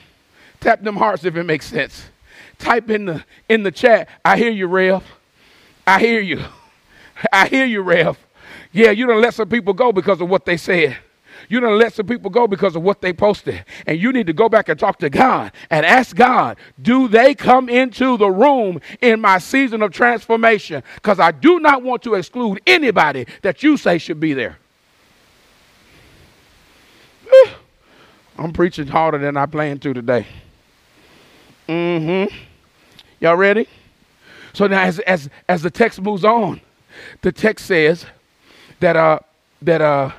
tap 0.60 0.82
them 0.82 0.96
hearts 0.96 1.26
if 1.26 1.36
it 1.36 1.44
makes 1.44 1.66
sense. 1.66 2.10
Type 2.58 2.90
in 2.90 3.06
the 3.06 3.24
in 3.48 3.64
the 3.64 3.72
chat, 3.72 4.10
I 4.24 4.38
hear 4.38 4.52
you, 4.52 4.68
Rev. 4.68 5.04
I 5.88 6.00
hear 6.00 6.20
you. 6.20 6.44
I 7.34 7.48
hear 7.48 7.66
you, 7.66 7.82
Rev. 7.82 8.18
Yeah, 8.72 8.92
you 8.92 9.08
don't 9.08 9.22
let 9.22 9.34
some 9.34 9.50
people 9.50 9.74
go 9.74 9.92
because 9.92 10.22
of 10.22 10.30
what 10.30 10.46
they 10.46 10.58
said. 10.58 10.98
You 11.50 11.60
don't 11.60 11.80
let 11.80 11.94
some 11.94 12.06
people 12.06 12.30
go 12.30 12.48
because 12.48 12.76
of 12.76 12.84
what 12.84 13.02
they 13.02 13.12
posted. 13.12 13.66
And 13.88 14.00
you 14.00 14.14
need 14.14 14.28
to 14.28 14.34
go 14.34 14.48
back 14.48 14.70
and 14.70 14.80
talk 14.80 15.00
to 15.00 15.10
God 15.10 15.52
and 15.72 15.84
ask 15.84 16.16
God, 16.16 16.58
do 16.80 17.08
they 17.08 17.34
come 17.34 17.68
into 17.70 18.18
the 18.18 18.30
room 18.30 18.80
in 19.02 19.20
my 19.20 19.40
season 19.40 19.82
of 19.82 19.92
transformation? 19.92 20.84
Because 20.96 21.20
I 21.20 21.32
do 21.32 21.60
not 21.60 21.82
want 21.82 22.04
to 22.04 22.14
exclude 22.14 22.62
anybody 22.68 23.26
that 23.42 23.64
you 23.64 23.78
say 23.78 23.98
should 23.98 24.20
be 24.20 24.34
there. 24.34 24.60
I'm 28.38 28.54
preaching 28.54 28.88
harder 28.88 29.18
than 29.18 29.36
I 29.36 29.48
plan 29.48 29.80
to 29.80 29.94
today. 29.94 30.28
Mm-hmm. 31.68 32.34
Y'all 33.20 33.36
ready? 33.36 33.68
So 34.54 34.68
now 34.68 34.84
as 34.84 35.00
as 35.00 35.30
as 35.48 35.64
the 35.64 35.72
text 35.72 36.00
moves 36.00 36.24
on, 36.24 36.62
the 37.22 37.32
text 37.32 37.66
says 37.66 38.06
that 38.80 38.96
uh 38.96 39.20
that 39.62 39.82
uh 39.82 40.12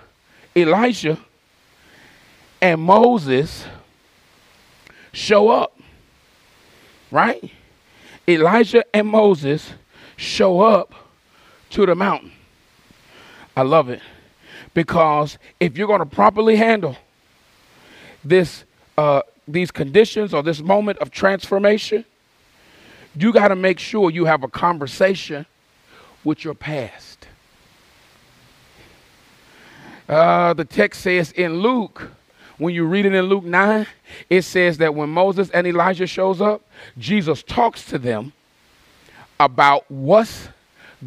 Elijah 0.56 1.18
and 2.60 2.80
Moses 2.80 3.64
show 5.12 5.48
up. 5.48 5.78
Right? 7.10 7.50
Elijah 8.28 8.84
and 8.94 9.08
Moses 9.08 9.72
show 10.16 10.60
up 10.60 10.94
to 11.70 11.86
the 11.86 11.94
mountain. 11.94 12.32
I 13.56 13.62
love 13.62 13.88
it 13.88 14.00
because 14.74 15.38
if 15.58 15.76
you're 15.76 15.88
going 15.88 16.00
to 16.00 16.06
properly 16.06 16.56
handle 16.56 16.96
this 18.24 18.64
uh, 18.96 19.22
these 19.48 19.70
conditions 19.70 20.32
or 20.32 20.42
this 20.42 20.60
moment 20.60 20.98
of 20.98 21.10
transformation, 21.10 22.04
you 23.16 23.32
got 23.32 23.48
to 23.48 23.56
make 23.56 23.78
sure 23.78 24.10
you 24.10 24.26
have 24.26 24.44
a 24.44 24.48
conversation 24.48 25.46
with 26.22 26.44
your 26.44 26.54
past. 26.54 27.26
Uh, 30.10 30.52
the 30.54 30.64
text 30.64 31.02
says 31.02 31.30
in 31.30 31.60
Luke, 31.60 32.10
when 32.58 32.74
you 32.74 32.84
read 32.84 33.06
it 33.06 33.14
in 33.14 33.26
Luke 33.26 33.44
9, 33.44 33.86
it 34.28 34.42
says 34.42 34.78
that 34.78 34.92
when 34.92 35.08
Moses 35.08 35.50
and 35.50 35.68
Elijah 35.68 36.06
shows 36.08 36.40
up, 36.40 36.62
Jesus 36.98 37.44
talks 37.44 37.84
to 37.86 37.96
them 37.96 38.32
about 39.38 39.88
what's 39.88 40.48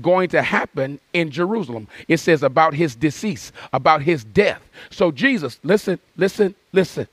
going 0.01 0.29
to 0.29 0.41
happen 0.41 1.01
in 1.11 1.31
Jerusalem. 1.31 1.89
It 2.07 2.17
says 2.17 2.43
about 2.43 2.73
his 2.73 2.95
decease, 2.95 3.51
about 3.73 4.01
his 4.01 4.23
death. 4.23 4.61
So 4.89 5.11
Jesus, 5.11 5.59
listen, 5.63 5.99
listen, 6.15 6.55
listen. 6.71 7.05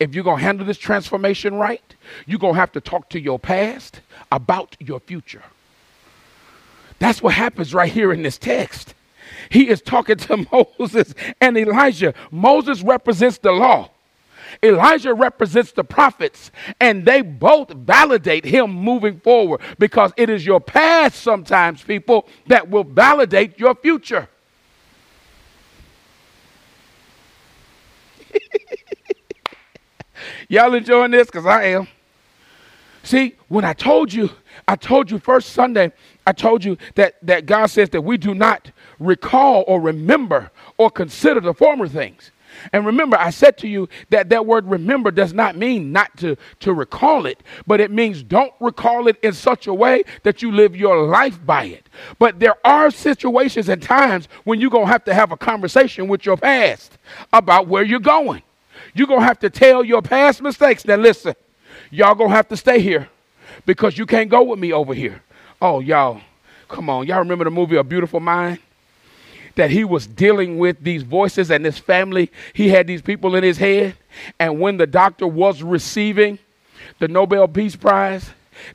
If 0.00 0.14
you're 0.14 0.24
going 0.24 0.38
to 0.38 0.42
handle 0.42 0.64
this 0.64 0.78
transformation 0.78 1.56
right, 1.56 1.94
you're 2.24 2.38
going 2.38 2.54
to 2.54 2.60
have 2.60 2.72
to 2.72 2.80
talk 2.80 3.10
to 3.10 3.20
your 3.20 3.38
past 3.38 4.00
about 4.32 4.76
your 4.80 4.98
future. 4.98 5.42
That's 6.98 7.22
what 7.22 7.34
happens 7.34 7.74
right 7.74 7.92
here 7.92 8.14
in 8.14 8.22
this 8.22 8.38
text. 8.38 8.94
He 9.52 9.68
is 9.68 9.82
talking 9.82 10.16
to 10.16 10.46
Moses 10.78 11.14
and 11.38 11.58
Elijah. 11.58 12.14
Moses 12.30 12.82
represents 12.82 13.36
the 13.36 13.52
law. 13.52 13.90
Elijah 14.62 15.12
represents 15.12 15.72
the 15.72 15.84
prophets, 15.84 16.50
and 16.80 17.04
they 17.04 17.20
both 17.20 17.70
validate 17.70 18.46
him 18.46 18.70
moving 18.70 19.20
forward 19.20 19.60
because 19.78 20.12
it 20.16 20.30
is 20.30 20.46
your 20.46 20.60
past 20.60 21.16
sometimes, 21.22 21.82
people, 21.82 22.26
that 22.46 22.70
will 22.70 22.84
validate 22.84 23.58
your 23.58 23.74
future. 23.74 24.28
Y'all 30.48 30.72
enjoying 30.74 31.10
this? 31.10 31.26
Because 31.26 31.44
I 31.44 31.64
am. 31.64 31.88
See, 33.02 33.34
when 33.48 33.64
I 33.64 33.72
told 33.74 34.12
you, 34.12 34.30
I 34.66 34.76
told 34.76 35.10
you 35.10 35.18
first 35.18 35.50
Sunday, 35.50 35.92
I 36.26 36.32
told 36.32 36.64
you 36.64 36.76
that, 36.94 37.16
that 37.22 37.46
God 37.46 37.66
says 37.66 37.90
that 37.90 38.02
we 38.02 38.16
do 38.16 38.34
not 38.34 38.70
recall 38.98 39.64
or 39.66 39.80
remember 39.80 40.50
or 40.78 40.90
consider 40.90 41.40
the 41.40 41.54
former 41.54 41.88
things. 41.88 42.30
And 42.72 42.84
remember, 42.86 43.16
I 43.18 43.30
said 43.30 43.56
to 43.58 43.68
you 43.68 43.88
that 44.10 44.28
that 44.28 44.46
word 44.46 44.66
remember 44.66 45.10
does 45.10 45.32
not 45.32 45.56
mean 45.56 45.92
not 45.92 46.16
to, 46.18 46.36
to 46.60 46.72
recall 46.72 47.26
it, 47.26 47.42
but 47.66 47.80
it 47.80 47.90
means 47.90 48.22
don't 48.22 48.52
recall 48.60 49.08
it 49.08 49.18
in 49.22 49.32
such 49.32 49.66
a 49.66 49.74
way 49.74 50.04
that 50.22 50.42
you 50.42 50.52
live 50.52 50.76
your 50.76 51.06
life 51.06 51.44
by 51.44 51.64
it. 51.64 51.88
But 52.18 52.40
there 52.40 52.56
are 52.64 52.90
situations 52.90 53.68
and 53.68 53.82
times 53.82 54.28
when 54.44 54.60
you're 54.60 54.70
going 54.70 54.86
to 54.86 54.92
have 54.92 55.04
to 55.04 55.14
have 55.14 55.32
a 55.32 55.36
conversation 55.36 56.08
with 56.08 56.26
your 56.26 56.36
past 56.36 56.98
about 57.32 57.68
where 57.68 57.82
you're 57.82 58.00
going. 58.00 58.42
You're 58.94 59.06
going 59.06 59.20
to 59.20 59.26
have 59.26 59.38
to 59.40 59.50
tell 59.50 59.84
your 59.84 60.02
past 60.02 60.42
mistakes. 60.42 60.84
Now, 60.84 60.96
listen, 60.96 61.34
y'all 61.90 62.14
going 62.14 62.30
to 62.30 62.36
have 62.36 62.48
to 62.48 62.56
stay 62.56 62.80
here 62.80 63.08
because 63.66 63.96
you 63.96 64.06
can't 64.06 64.28
go 64.28 64.42
with 64.42 64.58
me 64.58 64.72
over 64.72 64.94
here. 64.94 65.22
Oh, 65.62 65.78
y'all, 65.78 66.20
come 66.68 66.90
on. 66.90 67.06
Y'all 67.06 67.20
remember 67.20 67.44
the 67.44 67.50
movie 67.50 67.76
A 67.76 67.84
Beautiful 67.84 68.18
Mind? 68.18 68.58
That 69.54 69.70
he 69.70 69.84
was 69.84 70.08
dealing 70.08 70.58
with 70.58 70.82
these 70.82 71.04
voices 71.04 71.52
and 71.52 71.64
this 71.64 71.78
family. 71.78 72.32
He 72.52 72.68
had 72.68 72.88
these 72.88 73.00
people 73.00 73.36
in 73.36 73.44
his 73.44 73.58
head. 73.58 73.94
And 74.40 74.58
when 74.58 74.76
the 74.76 74.88
doctor 74.88 75.24
was 75.24 75.62
receiving 75.62 76.40
the 76.98 77.06
Nobel 77.06 77.46
Peace 77.46 77.76
Prize, 77.76 78.28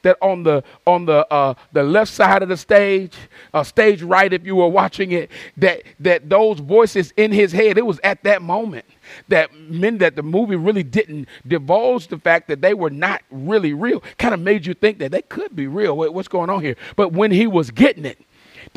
that 0.03 0.17
on 0.21 0.43
the 0.43 0.63
on 0.85 1.05
the 1.05 1.31
uh, 1.31 1.53
the 1.71 1.83
left 1.83 2.11
side 2.11 2.43
of 2.43 2.49
the 2.49 2.57
stage, 2.57 3.15
uh, 3.53 3.63
stage 3.63 4.01
right, 4.01 4.31
if 4.31 4.45
you 4.45 4.55
were 4.55 4.67
watching 4.67 5.11
it, 5.11 5.29
that 5.57 5.83
that 5.99 6.29
those 6.29 6.59
voices 6.59 7.13
in 7.17 7.31
his 7.31 7.51
head, 7.51 7.77
it 7.77 7.85
was 7.85 7.99
at 8.03 8.23
that 8.23 8.41
moment 8.41 8.85
that 9.29 9.53
meant 9.55 9.99
that 9.99 10.15
the 10.15 10.23
movie 10.23 10.55
really 10.55 10.83
didn't 10.83 11.27
divulge 11.47 12.07
the 12.07 12.17
fact 12.17 12.47
that 12.47 12.61
they 12.61 12.73
were 12.73 12.89
not 12.89 13.21
really 13.31 13.73
real. 13.73 14.03
Kind 14.17 14.33
of 14.33 14.39
made 14.39 14.65
you 14.65 14.73
think 14.73 14.99
that 14.99 15.11
they 15.11 15.21
could 15.21 15.55
be 15.55 15.67
real. 15.67 15.95
What's 15.97 16.27
going 16.27 16.49
on 16.49 16.61
here? 16.61 16.75
But 16.95 17.13
when 17.13 17.31
he 17.31 17.47
was 17.47 17.71
getting 17.71 18.05
it, 18.05 18.19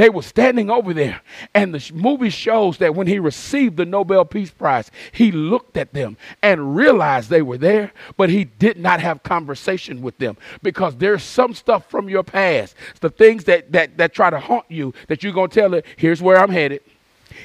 they 0.00 0.08
were 0.08 0.22
standing 0.22 0.70
over 0.70 0.94
there, 0.94 1.20
and 1.54 1.74
the 1.74 1.92
movie 1.92 2.30
shows 2.30 2.78
that 2.78 2.94
when 2.94 3.06
he 3.06 3.18
received 3.18 3.76
the 3.76 3.84
Nobel 3.84 4.24
Peace 4.24 4.50
Prize, 4.50 4.90
he 5.12 5.30
looked 5.30 5.76
at 5.76 5.92
them 5.92 6.16
and 6.42 6.74
realized 6.74 7.28
they 7.28 7.42
were 7.42 7.58
there, 7.58 7.92
but 8.16 8.30
he 8.30 8.44
did 8.44 8.78
not 8.78 9.00
have 9.00 9.22
conversation 9.22 10.00
with 10.00 10.16
them 10.16 10.38
because 10.62 10.96
there's 10.96 11.22
some 11.22 11.52
stuff 11.52 11.90
from 11.90 12.08
your 12.08 12.22
past, 12.22 12.76
the 13.02 13.10
things 13.10 13.44
that 13.44 13.72
that 13.72 13.98
that 13.98 14.14
try 14.14 14.30
to 14.30 14.40
haunt 14.40 14.64
you 14.70 14.94
that 15.08 15.22
you're 15.22 15.34
gonna 15.34 15.48
tell 15.48 15.74
it. 15.74 15.84
Here's 15.98 16.22
where 16.22 16.38
I'm 16.38 16.48
headed. 16.48 16.80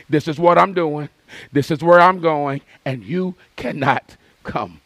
This 0.08 0.30
is 0.30 0.40
what 0.40 0.58
I'm 0.58 0.74
doing. 0.74 1.10
This 1.52 1.72
is 1.72 1.84
where 1.84 2.00
I'm 2.00 2.22
going, 2.22 2.62
and 2.86 3.04
you 3.04 3.36
cannot 3.58 4.16
come. 4.46 4.80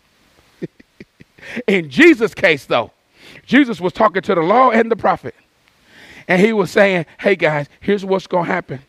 In 1.67 1.91
Jesus' 1.91 2.33
case, 2.33 2.65
though, 2.65 2.89
Jesus 3.45 3.79
was 3.79 3.93
talking 3.93 4.23
to 4.23 4.33
the 4.33 4.41
law 4.41 4.71
and 4.71 4.89
the 4.89 4.95
prophet. 4.95 5.35
And 6.29 6.39
he 6.39 6.53
was 6.53 6.69
saying, 6.69 7.07
hey 7.19 7.35
guys, 7.35 7.67
here's 7.81 8.05
what's 8.05 8.27
going 8.27 8.45
to 8.45 8.51
happen. 8.51 8.79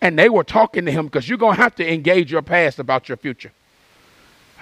And 0.00 0.18
they 0.18 0.30
were 0.30 0.42
talking 0.42 0.86
to 0.86 0.90
him 0.90 1.04
because 1.04 1.28
you're 1.28 1.36
going 1.36 1.56
to 1.56 1.62
have 1.62 1.74
to 1.76 1.92
engage 1.92 2.32
your 2.32 2.40
past 2.40 2.78
about 2.78 3.10
your 3.10 3.18
future. 3.18 3.52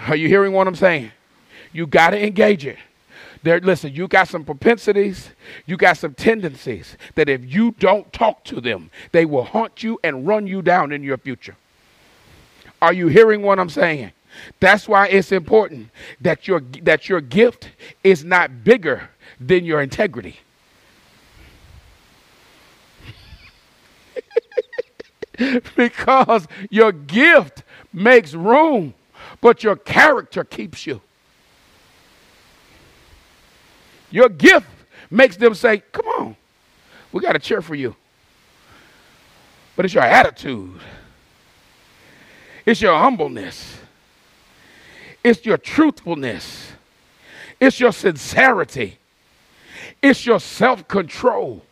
Are 0.08 0.16
you 0.16 0.26
hearing 0.26 0.52
what 0.52 0.66
I'm 0.66 0.74
saying? 0.74 1.12
You 1.72 1.86
got 1.86 2.10
to 2.10 2.22
engage 2.22 2.66
it. 2.66 2.78
There, 3.44 3.60
listen, 3.60 3.94
you 3.94 4.08
got 4.08 4.28
some 4.28 4.44
propensities, 4.44 5.30
you 5.66 5.76
got 5.76 5.96
some 5.96 6.12
tendencies 6.12 6.96
that 7.14 7.28
if 7.28 7.42
you 7.44 7.70
don't 7.78 8.12
talk 8.12 8.44
to 8.44 8.60
them, 8.60 8.90
they 9.12 9.24
will 9.24 9.44
haunt 9.44 9.82
you 9.82 9.98
and 10.02 10.26
run 10.26 10.46
you 10.48 10.62
down 10.62 10.92
in 10.92 11.02
your 11.02 11.16
future. 11.16 11.56
Are 12.82 12.92
you 12.92 13.06
hearing 13.06 13.40
what 13.40 13.58
I'm 13.60 13.70
saying? 13.70 14.10
That's 14.58 14.88
why 14.88 15.06
it's 15.08 15.32
important 15.32 15.90
that 16.20 16.48
your 16.48 16.60
that 16.82 17.08
your 17.08 17.20
gift 17.20 17.70
is 18.04 18.24
not 18.24 18.64
bigger 18.64 19.10
than 19.38 19.64
your 19.64 19.80
integrity. 19.80 20.40
because 25.76 26.46
your 26.68 26.92
gift 26.92 27.62
makes 27.92 28.34
room, 28.34 28.94
but 29.40 29.62
your 29.62 29.76
character 29.76 30.44
keeps 30.44 30.86
you. 30.86 31.00
Your 34.10 34.28
gift 34.28 34.66
makes 35.10 35.36
them 35.36 35.54
say, 35.54 35.82
Come 35.92 36.06
on, 36.06 36.36
we 37.12 37.20
got 37.20 37.32
to 37.32 37.38
cheer 37.38 37.62
for 37.62 37.74
you. 37.74 37.94
But 39.76 39.84
it's 39.84 39.94
your 39.94 40.04
attitude, 40.04 40.80
it's 42.66 42.82
your 42.82 42.98
humbleness, 42.98 43.78
it's 45.24 45.46
your 45.46 45.56
truthfulness, 45.56 46.72
it's 47.60 47.80
your 47.80 47.92
sincerity, 47.92 48.98
it's 50.02 50.26
your 50.26 50.40
self 50.40 50.86
control 50.86 51.64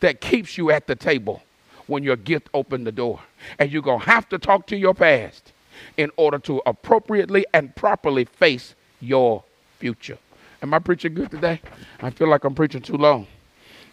that 0.00 0.20
keeps 0.20 0.56
you 0.56 0.70
at 0.70 0.86
the 0.86 0.94
table 0.94 1.42
when 1.86 2.02
your 2.02 2.16
gift 2.16 2.48
opened 2.54 2.86
the 2.86 2.92
door. 2.92 3.20
And 3.58 3.70
you're 3.70 3.82
going 3.82 4.00
to 4.00 4.06
have 4.06 4.28
to 4.30 4.38
talk 4.38 4.66
to 4.68 4.76
your 4.76 4.94
past 4.94 5.52
in 5.96 6.10
order 6.16 6.38
to 6.40 6.62
appropriately 6.66 7.44
and 7.52 7.74
properly 7.74 8.24
face 8.24 8.74
your 9.00 9.44
future. 9.78 10.18
Am 10.62 10.72
I 10.72 10.78
preaching 10.78 11.14
good 11.14 11.30
today? 11.30 11.60
I 12.00 12.10
feel 12.10 12.28
like 12.28 12.44
I'm 12.44 12.54
preaching 12.54 12.80
too 12.80 12.96
long. 12.96 13.26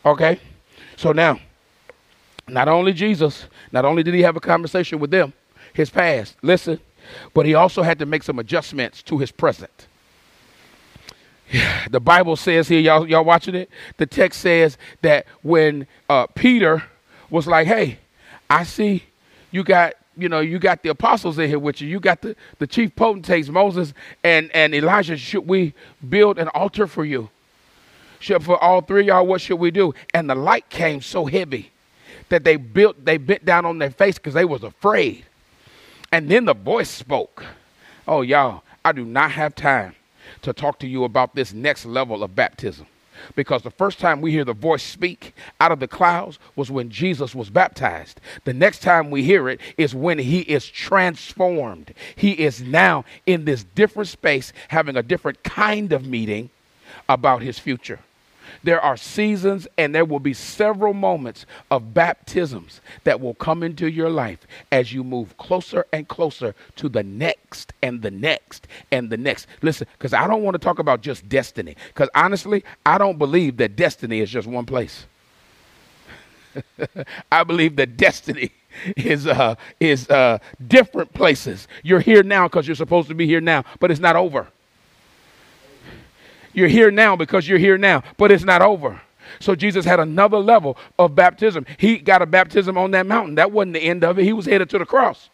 Okay? 0.05 0.39
So 0.95 1.11
now, 1.11 1.39
not 2.47 2.67
only 2.67 2.93
Jesus, 2.93 3.45
not 3.71 3.85
only 3.85 4.03
did 4.03 4.13
he 4.13 4.21
have 4.21 4.35
a 4.35 4.39
conversation 4.39 4.99
with 4.99 5.11
them, 5.11 5.33
his 5.73 5.89
past, 5.89 6.35
listen, 6.41 6.79
but 7.33 7.45
he 7.45 7.53
also 7.53 7.81
had 7.81 7.99
to 7.99 8.05
make 8.05 8.23
some 8.23 8.39
adjustments 8.39 9.01
to 9.03 9.17
his 9.17 9.31
present. 9.31 9.87
The 11.89 11.99
Bible 11.99 12.37
says 12.37 12.69
here, 12.69 12.79
y'all, 12.79 13.05
y'all 13.05 13.25
watching 13.25 13.55
it? 13.55 13.69
The 13.97 14.05
text 14.05 14.39
says 14.39 14.77
that 15.01 15.25
when 15.41 15.87
uh, 16.09 16.27
Peter 16.27 16.83
was 17.31 17.47
like, 17.47 17.65
hey, 17.65 17.97
I 18.49 18.63
see 18.63 19.03
you 19.51 19.63
got, 19.63 19.93
you 20.17 20.29
know, 20.29 20.39
you 20.39 20.59
got 20.59 20.83
the 20.83 20.89
apostles 20.89 21.37
in 21.39 21.47
here 21.49 21.59
with 21.59 21.81
you. 21.81 21.87
You 21.87 21.99
got 21.99 22.21
the, 22.21 22.35
the 22.59 22.67
chief 22.67 22.95
potentates, 22.95 23.49
Moses 23.49 23.93
and, 24.23 24.51
and 24.53 24.73
Elijah. 24.73 25.17
Should 25.17 25.47
we 25.47 25.73
build 26.07 26.37
an 26.37 26.47
altar 26.49 26.87
for 26.87 27.05
you? 27.05 27.29
Should, 28.19 28.43
for 28.43 28.61
all 28.63 28.81
three 28.81 29.05
y'all, 29.05 29.25
what 29.25 29.41
should 29.41 29.59
we 29.59 29.71
do? 29.71 29.93
And 30.13 30.29
the 30.29 30.35
light 30.35 30.69
came 30.69 31.01
so 31.01 31.25
heavy 31.25 31.71
that 32.29 32.43
they 32.43 32.55
built, 32.55 33.03
they 33.03 33.17
bent 33.17 33.45
down 33.45 33.65
on 33.65 33.79
their 33.79 33.91
face 33.91 34.15
because 34.15 34.33
they 34.33 34.45
was 34.45 34.63
afraid. 34.63 35.25
And 36.11 36.29
then 36.29 36.45
the 36.45 36.53
voice 36.53 36.89
spoke. 36.89 37.43
Oh, 38.07 38.21
y'all, 38.21 38.63
I 38.83 38.91
do 38.91 39.05
not 39.05 39.31
have 39.31 39.55
time 39.55 39.95
to 40.41 40.53
talk 40.53 40.79
to 40.79 40.87
you 40.87 41.03
about 41.03 41.35
this 41.35 41.53
next 41.53 41.85
level 41.85 42.23
of 42.23 42.35
baptism. 42.35 42.85
Because 43.35 43.61
the 43.61 43.71
first 43.71 43.99
time 43.99 44.21
we 44.21 44.31
hear 44.31 44.45
the 44.45 44.53
voice 44.53 44.83
speak 44.83 45.33
out 45.59 45.71
of 45.71 45.79
the 45.79 45.87
clouds 45.87 46.39
was 46.55 46.71
when 46.71 46.89
Jesus 46.89 47.33
was 47.35 47.49
baptized. 47.49 48.19
The 48.43 48.53
next 48.53 48.81
time 48.81 49.11
we 49.11 49.23
hear 49.23 49.49
it 49.49 49.59
is 49.77 49.95
when 49.95 50.19
he 50.19 50.41
is 50.41 50.67
transformed. 50.67 51.93
He 52.15 52.31
is 52.31 52.61
now 52.61 53.05
in 53.25 53.45
this 53.45 53.63
different 53.63 54.09
space 54.09 54.53
having 54.69 54.95
a 54.97 55.03
different 55.03 55.43
kind 55.43 55.91
of 55.93 56.05
meeting 56.05 56.49
about 57.07 57.41
his 57.41 57.59
future. 57.59 57.99
There 58.63 58.81
are 58.81 58.97
seasons 58.97 59.67
and 59.77 59.93
there 59.93 60.05
will 60.05 60.19
be 60.19 60.33
several 60.33 60.93
moments 60.93 61.45
of 61.69 61.93
baptisms 61.93 62.81
that 63.03 63.19
will 63.19 63.33
come 63.35 63.63
into 63.63 63.89
your 63.89 64.09
life 64.09 64.45
as 64.71 64.93
you 64.93 65.03
move 65.03 65.37
closer 65.37 65.85
and 65.91 66.07
closer 66.07 66.55
to 66.77 66.89
the 66.89 67.03
next 67.03 67.73
and 67.81 68.01
the 68.01 68.11
next 68.11 68.67
and 68.91 69.09
the 69.09 69.17
next. 69.17 69.47
Listen, 69.61 69.87
because 69.97 70.13
I 70.13 70.27
don't 70.27 70.43
want 70.43 70.55
to 70.55 70.59
talk 70.59 70.79
about 70.79 71.01
just 71.01 71.27
destiny, 71.29 71.75
because 71.87 72.09
honestly, 72.15 72.63
I 72.85 72.97
don't 72.97 73.17
believe 73.17 73.57
that 73.57 73.75
destiny 73.75 74.19
is 74.19 74.29
just 74.29 74.47
one 74.47 74.65
place. 74.65 75.05
I 77.31 77.43
believe 77.43 77.75
that 77.77 77.97
destiny 77.97 78.51
is 78.97 79.27
uh, 79.27 79.55
is 79.79 80.09
uh, 80.09 80.39
different 80.67 81.13
places. 81.13 81.67
You're 81.83 81.99
here 81.99 82.23
now 82.23 82.47
because 82.47 82.67
you're 82.67 82.75
supposed 82.75 83.07
to 83.09 83.15
be 83.15 83.25
here 83.25 83.41
now, 83.41 83.63
but 83.79 83.91
it's 83.91 83.99
not 83.99 84.15
over. 84.15 84.47
You're 86.53 86.67
here 86.67 86.91
now 86.91 87.15
because 87.15 87.47
you're 87.47 87.59
here 87.59 87.77
now, 87.77 88.03
but 88.17 88.31
it's 88.31 88.43
not 88.43 88.61
over. 88.61 89.01
So 89.39 89.55
Jesus 89.55 89.85
had 89.85 89.99
another 89.99 90.37
level 90.37 90.77
of 90.99 91.15
baptism. 91.15 91.65
He 91.77 91.97
got 91.97 92.21
a 92.21 92.25
baptism 92.25 92.77
on 92.77 92.91
that 92.91 93.05
mountain. 93.05 93.35
That 93.35 93.51
wasn't 93.51 93.73
the 93.73 93.81
end 93.81 94.03
of 94.03 94.19
it. 94.19 94.25
He 94.25 94.33
was 94.33 94.45
headed 94.45 94.69
to 94.71 94.77
the 94.77 94.85
cross. 94.85 95.29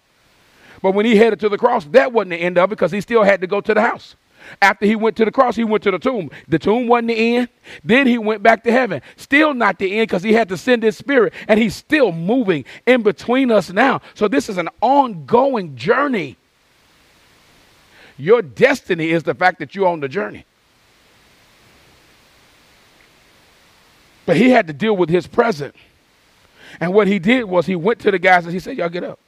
But 0.81 0.93
when 0.93 1.05
he 1.05 1.15
headed 1.15 1.39
to 1.39 1.49
the 1.49 1.57
cross, 1.57 1.85
that 1.85 2.13
wasn't 2.13 2.31
the 2.31 2.37
end 2.37 2.57
of 2.57 2.65
it 2.65 2.75
because 2.75 2.91
he 2.91 3.01
still 3.01 3.23
had 3.23 3.41
to 3.41 3.47
go 3.47 3.61
to 3.61 3.73
the 3.73 3.81
house. 3.81 4.15
After 4.61 4.85
he 4.85 4.95
went 4.95 5.17
to 5.17 5.25
the 5.25 5.31
cross, 5.31 5.55
he 5.55 5.63
went 5.63 5.83
to 5.83 5.91
the 5.91 5.99
tomb. 5.99 6.29
The 6.47 6.59
tomb 6.59 6.87
wasn't 6.87 7.09
the 7.09 7.35
end. 7.37 7.49
Then 7.83 8.07
he 8.07 8.17
went 8.17 8.43
back 8.43 8.63
to 8.63 8.71
heaven. 8.71 9.01
Still 9.15 9.53
not 9.53 9.79
the 9.79 9.97
end 9.97 10.07
because 10.07 10.23
he 10.23 10.33
had 10.33 10.47
to 10.49 10.57
send 10.57 10.83
his 10.83 10.95
spirit. 10.95 11.33
And 11.47 11.59
he's 11.59 11.75
still 11.75 12.11
moving 12.11 12.63
in 12.85 13.01
between 13.01 13.51
us 13.51 13.71
now. 13.71 14.01
So 14.13 14.27
this 14.27 14.47
is 14.47 14.57
an 14.57 14.69
ongoing 14.79 15.75
journey. 15.75 16.37
Your 18.17 18.41
destiny 18.41 19.09
is 19.09 19.23
the 19.23 19.35
fact 19.35 19.59
that 19.59 19.75
you're 19.75 19.87
on 19.87 19.99
the 19.99 20.07
journey. 20.07 20.45
But 24.27 24.35
he 24.35 24.49
had 24.49 24.67
to 24.67 24.73
deal 24.73 24.95
with 24.95 25.09
his 25.09 25.25
present. 25.25 25.73
And 26.81 26.93
what 26.93 27.07
he 27.07 27.17
did 27.17 27.45
was 27.45 27.65
he 27.65 27.77
went 27.77 27.99
to 28.01 28.11
the 28.11 28.19
guys 28.19 28.43
and 28.43 28.53
he 28.53 28.59
said, 28.59 28.77
Y'all 28.77 28.89
get 28.89 29.05
up. 29.05 29.19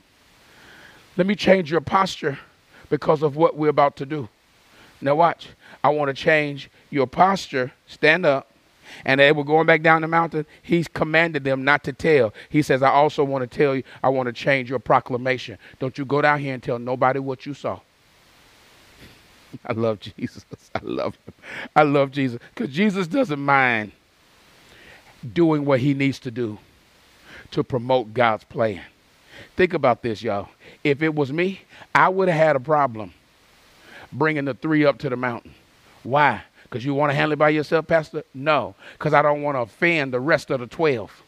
Let 1.17 1.25
me 1.25 1.35
change 1.35 1.71
your 1.71 1.81
posture 1.81 2.37
because 2.89 3.23
of 3.23 3.35
what 3.37 3.55
we're 3.55 3.69
about 3.69 3.95
to 3.97 4.05
do. 4.05 4.27
Now, 5.01 5.15
watch. 5.15 5.47
I 5.83 5.89
want 5.89 6.09
to 6.09 6.13
change 6.13 6.69
your 6.89 7.07
posture. 7.07 7.71
Stand 7.87 8.25
up. 8.25 8.51
And 9.05 9.21
they 9.21 9.31
were 9.31 9.45
going 9.45 9.65
back 9.65 9.83
down 9.83 10.01
the 10.01 10.07
mountain. 10.07 10.45
He's 10.61 10.87
commanded 10.89 11.45
them 11.45 11.63
not 11.63 11.83
to 11.85 11.93
tell. 11.93 12.33
He 12.49 12.61
says, 12.61 12.83
I 12.83 12.89
also 12.89 13.23
want 13.23 13.49
to 13.49 13.57
tell 13.57 13.75
you, 13.75 13.83
I 14.03 14.09
want 14.09 14.27
to 14.27 14.33
change 14.33 14.69
your 14.69 14.79
proclamation. 14.79 15.57
Don't 15.79 15.97
you 15.97 16.03
go 16.03 16.21
down 16.21 16.39
here 16.39 16.53
and 16.53 16.61
tell 16.61 16.77
nobody 16.77 17.19
what 17.19 17.45
you 17.45 17.53
saw. 17.53 17.79
I 19.65 19.71
love 19.73 19.99
Jesus. 20.01 20.45
I 20.75 20.79
love 20.83 21.17
him. 21.25 21.33
I 21.73 21.83
love 21.83 22.11
Jesus 22.11 22.41
because 22.53 22.73
Jesus 22.73 23.07
doesn't 23.07 23.39
mind 23.39 23.93
doing 25.33 25.65
what 25.65 25.79
he 25.79 25.93
needs 25.93 26.19
to 26.19 26.31
do 26.31 26.57
to 27.51 27.63
promote 27.63 28.13
God's 28.13 28.43
plan. 28.43 28.81
Think 29.55 29.73
about 29.73 30.01
this, 30.01 30.21
y'all. 30.21 30.49
If 30.83 31.01
it 31.01 31.13
was 31.13 31.31
me, 31.31 31.61
I 31.93 32.09
would 32.09 32.27
have 32.27 32.37
had 32.37 32.55
a 32.55 32.59
problem 32.59 33.13
bringing 34.11 34.45
the 34.45 34.53
three 34.53 34.85
up 34.85 34.97
to 34.99 35.09
the 35.09 35.15
mountain. 35.15 35.53
Why? 36.03 36.41
Because 36.63 36.85
you 36.85 36.93
want 36.93 37.11
to 37.11 37.15
handle 37.15 37.33
it 37.33 37.39
by 37.39 37.49
yourself, 37.49 37.87
Pastor? 37.87 38.23
No, 38.33 38.75
because 38.93 39.13
I 39.13 39.21
don't 39.21 39.41
want 39.41 39.55
to 39.55 39.61
offend 39.61 40.13
the 40.13 40.19
rest 40.19 40.49
of 40.51 40.59
the 40.59 40.67
12. 40.67 41.23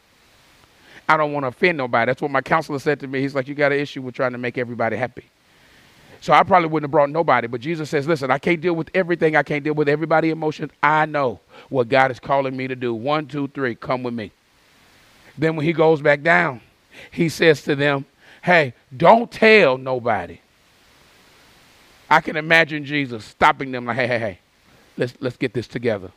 I 1.08 1.16
don't 1.16 1.32
want 1.32 1.44
to 1.44 1.48
offend 1.48 1.78
nobody. 1.78 2.08
That's 2.08 2.22
what 2.22 2.30
my 2.30 2.40
counselor 2.40 2.78
said 2.78 3.00
to 3.00 3.06
me. 3.06 3.20
He's 3.20 3.34
like, 3.34 3.48
You 3.48 3.54
got 3.54 3.72
an 3.72 3.78
issue 3.78 4.02
with 4.02 4.14
trying 4.14 4.32
to 4.32 4.38
make 4.38 4.56
everybody 4.56 4.96
happy. 4.96 5.24
So 6.22 6.32
I 6.32 6.44
probably 6.44 6.68
wouldn't 6.68 6.84
have 6.84 6.92
brought 6.92 7.10
nobody. 7.10 7.48
But 7.48 7.60
Jesus 7.60 7.90
says, 7.90 8.06
Listen, 8.06 8.30
I 8.30 8.38
can't 8.38 8.60
deal 8.60 8.74
with 8.74 8.88
everything. 8.94 9.34
I 9.34 9.42
can't 9.42 9.64
deal 9.64 9.74
with 9.74 9.88
everybody's 9.88 10.30
emotions. 10.30 10.70
I 10.80 11.04
know 11.04 11.40
what 11.68 11.88
God 11.88 12.12
is 12.12 12.20
calling 12.20 12.56
me 12.56 12.68
to 12.68 12.76
do. 12.76 12.94
One, 12.94 13.26
two, 13.26 13.48
three, 13.48 13.74
come 13.74 14.04
with 14.04 14.14
me. 14.14 14.30
Then 15.36 15.56
when 15.56 15.66
he 15.66 15.72
goes 15.72 16.00
back 16.00 16.22
down, 16.22 16.60
he 17.10 17.28
says 17.28 17.62
to 17.62 17.74
them, 17.74 18.06
Hey, 18.40 18.72
don't 18.96 19.32
tell 19.32 19.76
nobody. 19.76 20.38
I 22.08 22.20
can 22.20 22.36
imagine 22.36 22.84
Jesus 22.84 23.24
stopping 23.24 23.72
them 23.72 23.86
like, 23.86 23.96
hey, 23.96 24.06
hey, 24.06 24.18
hey, 24.20 24.38
let's 24.96 25.14
let's 25.18 25.36
get 25.36 25.54
this 25.54 25.66
together. 25.66 26.12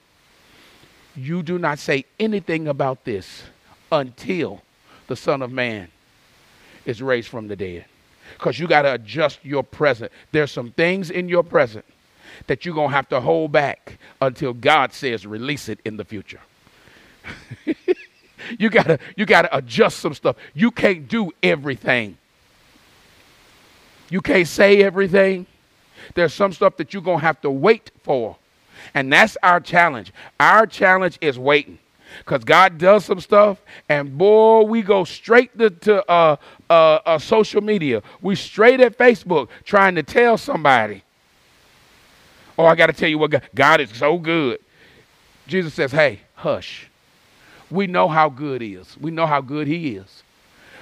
You 1.15 1.41
do 1.41 1.57
not 1.57 1.79
say 1.79 2.05
anything 2.19 2.67
about 2.67 3.05
this 3.05 3.41
until 3.91 4.61
the 5.07 5.15
Son 5.15 5.41
of 5.41 5.51
Man 5.51 5.87
is 6.85 7.01
raised 7.01 7.29
from 7.29 7.47
the 7.47 7.55
dead. 7.55 7.85
Because 8.33 8.59
you 8.59 8.67
got 8.67 8.83
to 8.83 8.93
adjust 8.93 9.43
your 9.43 9.63
present. 9.63 10.11
There's 10.31 10.51
some 10.51 10.71
things 10.71 11.09
in 11.09 11.29
your 11.29 11.43
present 11.43 11.85
that 12.47 12.65
you're 12.65 12.75
going 12.75 12.89
to 12.89 12.95
have 12.95 13.09
to 13.09 13.21
hold 13.21 13.51
back 13.51 13.97
until 14.21 14.53
God 14.53 14.93
says 14.93 15.25
release 15.25 15.69
it 15.69 15.79
in 15.85 15.97
the 15.97 16.05
future. 16.05 16.41
you 18.59 18.69
got 18.69 18.87
to 18.87 18.99
you 19.15 19.25
got 19.25 19.43
to 19.43 19.57
adjust 19.57 19.99
some 19.99 20.13
stuff. 20.13 20.35
You 20.53 20.71
can't 20.71 21.07
do 21.07 21.31
everything. 21.41 22.17
You 24.09 24.21
can't 24.21 24.47
say 24.47 24.83
everything. 24.83 25.47
There's 26.13 26.33
some 26.33 26.53
stuff 26.53 26.77
that 26.77 26.93
you're 26.93 27.01
going 27.01 27.19
to 27.19 27.25
have 27.25 27.41
to 27.41 27.49
wait 27.49 27.91
for. 28.03 28.37
And 28.93 29.11
that's 29.11 29.37
our 29.41 29.59
challenge. 29.59 30.13
Our 30.39 30.67
challenge 30.67 31.17
is 31.21 31.39
waiting. 31.39 31.79
Because 32.19 32.43
God 32.43 32.77
does 32.77 33.05
some 33.05 33.19
stuff, 33.19 33.61
and 33.89 34.17
boy, 34.17 34.61
we 34.63 34.81
go 34.81 35.03
straight 35.03 35.57
to, 35.57 35.69
to 35.69 36.09
uh, 36.09 36.35
uh, 36.69 36.73
uh, 36.73 37.17
social 37.19 37.61
media. 37.61 38.01
We 38.21 38.35
straight 38.35 38.79
at 38.79 38.97
Facebook 38.97 39.49
trying 39.63 39.95
to 39.95 40.03
tell 40.03 40.37
somebody 40.37 41.03
Oh, 42.57 42.65
I 42.65 42.75
got 42.75 42.87
to 42.87 42.93
tell 42.93 43.09
you 43.09 43.17
what 43.17 43.31
God, 43.31 43.43
God 43.53 43.81
is 43.81 43.89
so 43.91 44.17
good. 44.17 44.59
Jesus 45.47 45.73
says, 45.73 45.91
Hey, 45.91 46.21
hush. 46.35 46.89
We 47.69 47.87
know 47.87 48.07
how 48.07 48.29
good 48.29 48.61
he 48.61 48.75
is. 48.75 48.95
We 48.99 49.11
know 49.11 49.25
how 49.25 49.41
good 49.41 49.67
he 49.67 49.95
is. 49.95 50.23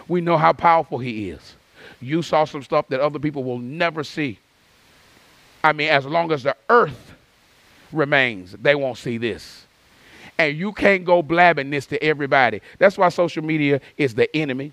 We 0.07 0.21
know 0.21 0.37
how 0.37 0.53
powerful 0.53 0.99
he 0.99 1.29
is. 1.29 1.55
You 2.01 2.21
saw 2.21 2.43
some 2.45 2.61
stuff 2.61 2.89
that 2.89 2.99
other 2.99 3.19
people 3.19 3.43
will 3.43 3.59
never 3.59 4.03
see. 4.03 4.39
I 5.63 5.71
mean, 5.71 5.89
as 5.89 6.05
long 6.05 6.31
as 6.31 6.43
the 6.43 6.55
earth 6.69 7.13
remains, 7.91 8.51
they 8.51 8.75
won't 8.75 8.97
see 8.97 9.17
this. 9.17 9.65
And 10.37 10.57
you 10.57 10.71
can't 10.73 11.05
go 11.05 11.21
blabbing 11.21 11.69
this 11.69 11.85
to 11.87 12.03
everybody. 12.03 12.61
That's 12.79 12.97
why 12.97 13.09
social 13.09 13.43
media 13.43 13.81
is 13.97 14.15
the 14.15 14.33
enemy. 14.35 14.71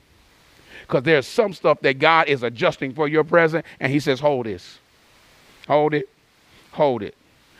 Because 0.82 1.02
there's 1.04 1.26
some 1.26 1.52
stuff 1.52 1.80
that 1.82 1.98
God 1.98 2.28
is 2.28 2.42
adjusting 2.42 2.94
for 2.94 3.06
your 3.06 3.24
present, 3.24 3.64
and 3.78 3.92
He 3.92 4.00
says, 4.00 4.20
Hold 4.20 4.46
this. 4.46 4.78
Hold 5.68 5.94
it. 5.94 6.08
Hold 6.72 7.02
it. 7.02 7.14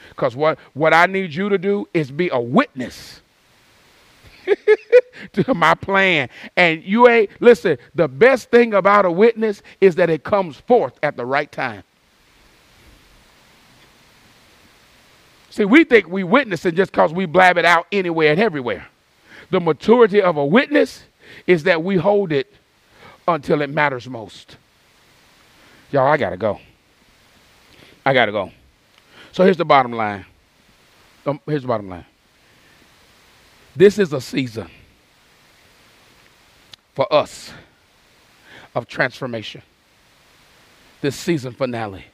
Because 0.08 0.34
what, 0.34 0.58
what 0.74 0.92
I 0.92 1.06
need 1.06 1.34
you 1.34 1.48
to 1.48 1.58
do 1.58 1.88
is 1.94 2.10
be 2.10 2.28
a 2.30 2.40
witness 2.40 3.20
to 5.32 5.54
my 5.54 5.74
plan. 5.74 6.28
And 6.56 6.82
you 6.82 7.08
ain't, 7.08 7.30
listen, 7.40 7.78
the 7.94 8.08
best 8.08 8.50
thing 8.50 8.74
about 8.74 9.04
a 9.04 9.10
witness 9.10 9.62
is 9.80 9.94
that 9.96 10.10
it 10.10 10.24
comes 10.24 10.56
forth 10.56 10.94
at 11.02 11.16
the 11.16 11.24
right 11.24 11.50
time. 11.50 11.84
See, 15.50 15.64
we 15.64 15.84
think 15.84 16.08
we 16.08 16.22
witnessing 16.22 16.76
just 16.76 16.92
because 16.92 17.12
we 17.12 17.26
blab 17.26 17.58
it 17.58 17.64
out 17.64 17.86
anywhere 17.90 18.30
and 18.30 18.40
everywhere. 18.40 18.86
The 19.50 19.60
maturity 19.60 20.22
of 20.22 20.36
a 20.36 20.46
witness 20.46 21.02
is 21.46 21.64
that 21.64 21.82
we 21.82 21.96
hold 21.96 22.30
it 22.30 22.54
until 23.26 23.60
it 23.60 23.68
matters 23.68 24.08
most. 24.08 24.56
Y'all, 25.90 26.06
I 26.06 26.16
got 26.16 26.30
to 26.30 26.36
go. 26.36 26.60
I 28.06 28.14
got 28.14 28.26
to 28.26 28.32
go. 28.32 28.52
So 29.32 29.44
here's 29.44 29.56
the 29.56 29.64
bottom 29.64 29.92
line. 29.92 30.24
Um, 31.26 31.40
here's 31.46 31.62
the 31.62 31.68
bottom 31.68 31.88
line. 31.88 32.06
This 33.74 33.98
is 33.98 34.12
a 34.12 34.20
season 34.20 34.68
for 36.94 37.12
us 37.12 37.52
of 38.74 38.86
transformation. 38.86 39.62
This 41.00 41.16
season 41.16 41.52
finale 41.52 42.06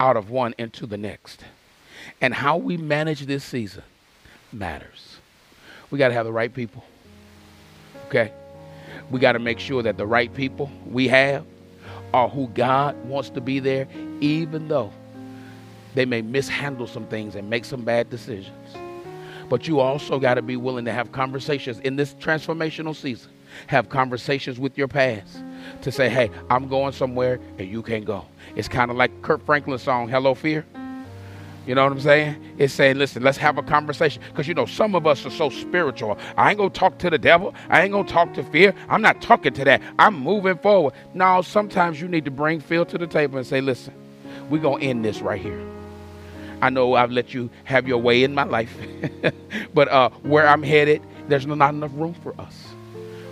out 0.00 0.16
of 0.16 0.30
one 0.30 0.54
into 0.58 0.86
the 0.86 0.98
next. 0.98 1.44
And 2.20 2.34
how 2.34 2.56
we 2.56 2.76
manage 2.76 3.26
this 3.26 3.44
season 3.44 3.82
matters. 4.52 5.18
We 5.90 5.98
got 5.98 6.08
to 6.08 6.14
have 6.14 6.26
the 6.26 6.32
right 6.32 6.52
people. 6.52 6.84
Okay? 8.06 8.32
We 9.10 9.20
got 9.20 9.32
to 9.32 9.38
make 9.38 9.58
sure 9.58 9.82
that 9.82 9.96
the 9.96 10.06
right 10.06 10.32
people 10.32 10.70
we 10.86 11.08
have 11.08 11.44
are 12.12 12.28
who 12.28 12.48
God 12.48 12.96
wants 13.04 13.30
to 13.30 13.40
be 13.40 13.58
there, 13.58 13.88
even 14.20 14.68
though 14.68 14.92
they 15.94 16.04
may 16.04 16.22
mishandle 16.22 16.86
some 16.86 17.06
things 17.06 17.34
and 17.34 17.50
make 17.50 17.64
some 17.64 17.84
bad 17.84 18.10
decisions. 18.10 18.76
But 19.48 19.68
you 19.68 19.80
also 19.80 20.18
got 20.18 20.34
to 20.34 20.42
be 20.42 20.56
willing 20.56 20.84
to 20.86 20.92
have 20.92 21.12
conversations 21.12 21.78
in 21.80 21.96
this 21.96 22.14
transformational 22.14 22.94
season. 22.94 23.30
Have 23.68 23.88
conversations 23.88 24.58
with 24.58 24.76
your 24.76 24.88
past 24.88 25.42
to 25.82 25.92
say, 25.92 26.08
hey, 26.08 26.30
I'm 26.50 26.66
going 26.66 26.92
somewhere 26.92 27.38
and 27.58 27.68
you 27.68 27.82
can't 27.82 28.04
go. 28.04 28.26
It's 28.56 28.68
kind 28.68 28.90
of 28.90 28.96
like 28.96 29.22
Kirk 29.22 29.44
Franklin's 29.44 29.82
song, 29.82 30.08
Hello 30.08 30.34
Fear. 30.34 30.64
You 31.66 31.74
know 31.74 31.84
what 31.84 31.92
I'm 31.92 32.00
saying? 32.00 32.54
It's 32.58 32.74
saying, 32.74 32.98
listen, 32.98 33.22
let's 33.22 33.38
have 33.38 33.56
a 33.56 33.62
conversation. 33.62 34.22
Because, 34.28 34.46
you 34.46 34.54
know, 34.54 34.66
some 34.66 34.94
of 34.94 35.06
us 35.06 35.24
are 35.24 35.30
so 35.30 35.48
spiritual. 35.48 36.18
I 36.36 36.50
ain't 36.50 36.60
to 36.60 36.68
talk 36.68 36.98
to 36.98 37.10
the 37.10 37.16
devil. 37.16 37.54
I 37.70 37.82
ain't 37.82 37.94
to 37.94 38.12
talk 38.12 38.34
to 38.34 38.44
fear. 38.44 38.74
I'm 38.88 39.00
not 39.00 39.22
talking 39.22 39.54
to 39.54 39.64
that. 39.64 39.80
I'm 39.98 40.14
moving 40.14 40.58
forward. 40.58 40.92
No, 41.14 41.40
sometimes 41.40 42.00
you 42.00 42.08
need 42.08 42.26
to 42.26 42.30
bring 42.30 42.60
Phil 42.60 42.84
to 42.84 42.98
the 42.98 43.06
table 43.06 43.38
and 43.38 43.46
say, 43.46 43.62
listen, 43.62 43.94
we're 44.50 44.60
to 44.62 44.74
end 44.74 45.04
this 45.04 45.20
right 45.22 45.40
here. 45.40 45.60
I 46.60 46.70
know 46.70 46.94
I've 46.94 47.10
let 47.10 47.32
you 47.32 47.50
have 47.64 47.88
your 47.88 47.98
way 47.98 48.24
in 48.24 48.34
my 48.34 48.44
life, 48.44 48.74
but 49.74 49.88
uh, 49.88 50.10
where 50.22 50.46
I'm 50.46 50.62
headed, 50.62 51.02
there's 51.28 51.46
not 51.46 51.74
enough 51.74 51.92
room 51.94 52.14
for 52.14 52.38
us. 52.40 52.68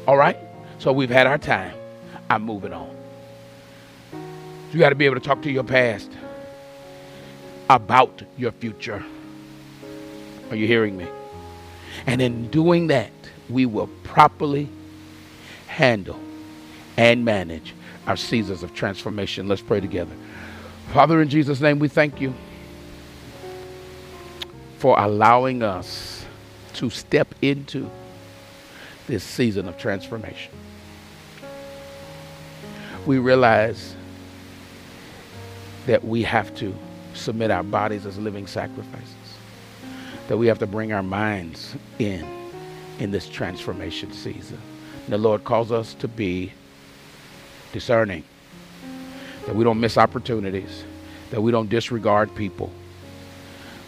All 0.06 0.16
right? 0.16 0.38
So 0.78 0.92
we've 0.92 1.10
had 1.10 1.26
our 1.26 1.38
time. 1.38 1.74
I'm 2.30 2.42
moving 2.42 2.72
on. 2.72 2.94
You 4.72 4.78
got 4.78 4.88
to 4.88 4.94
be 4.94 5.04
able 5.04 5.16
to 5.16 5.20
talk 5.20 5.42
to 5.42 5.50
your 5.50 5.64
past 5.64 6.10
about 7.70 8.22
your 8.36 8.52
future. 8.52 9.04
Are 10.50 10.56
you 10.56 10.66
hearing 10.66 10.96
me? 10.96 11.06
And 12.06 12.20
in 12.20 12.50
doing 12.50 12.88
that, 12.88 13.12
we 13.48 13.66
will 13.66 13.88
properly 14.04 14.68
handle 15.66 16.18
and 16.96 17.24
manage 17.24 17.74
our 18.06 18.16
seasons 18.16 18.62
of 18.62 18.74
transformation. 18.74 19.48
Let's 19.48 19.62
pray 19.62 19.80
together. 19.80 20.14
Father, 20.92 21.22
in 21.22 21.28
Jesus' 21.28 21.60
name, 21.60 21.78
we 21.78 21.88
thank 21.88 22.20
you 22.20 22.34
for 24.78 24.98
allowing 24.98 25.62
us 25.62 26.24
to 26.74 26.90
step 26.90 27.34
into 27.40 27.90
this 29.06 29.22
season 29.22 29.68
of 29.68 29.78
transformation. 29.78 30.52
We 33.06 33.18
realize 33.18 33.94
that 35.86 36.04
we 36.04 36.22
have 36.22 36.54
to 36.56 36.74
submit 37.14 37.50
our 37.50 37.62
bodies 37.62 38.06
as 38.06 38.18
living 38.18 38.46
sacrifices. 38.46 39.14
That 40.28 40.38
we 40.38 40.46
have 40.46 40.58
to 40.60 40.66
bring 40.66 40.92
our 40.92 41.02
minds 41.02 41.74
in 41.98 42.26
in 42.98 43.10
this 43.10 43.28
transformation 43.28 44.12
season. 44.12 44.60
And 45.04 45.12
the 45.12 45.18
Lord 45.18 45.44
calls 45.44 45.72
us 45.72 45.94
to 45.94 46.08
be 46.08 46.52
discerning. 47.72 48.24
That 49.46 49.56
we 49.56 49.64
don't 49.64 49.80
miss 49.80 49.98
opportunities. 49.98 50.84
That 51.30 51.40
we 51.40 51.50
don't 51.50 51.68
disregard 51.68 52.34
people. 52.34 52.70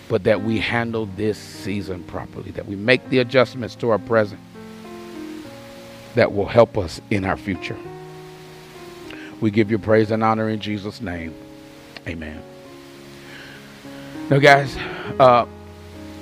But 0.08 0.24
that 0.24 0.42
we 0.42 0.58
handle 0.58 1.06
this 1.06 1.38
season 1.38 2.02
properly. 2.04 2.50
That 2.50 2.66
we 2.66 2.76
make 2.76 3.08
the 3.10 3.20
adjustments 3.20 3.74
to 3.76 3.90
our 3.90 3.98
present 3.98 4.40
that 6.14 6.32
will 6.32 6.46
help 6.46 6.78
us 6.78 7.00
in 7.10 7.24
our 7.24 7.36
future. 7.36 7.76
We 9.40 9.50
give 9.50 9.70
you 9.70 9.78
praise 9.78 10.10
and 10.10 10.22
honor 10.22 10.48
in 10.48 10.60
Jesus' 10.60 11.00
name. 11.00 11.34
Amen. 12.06 12.53
Now, 14.30 14.38
guys, 14.38 14.74
uh, 15.20 15.44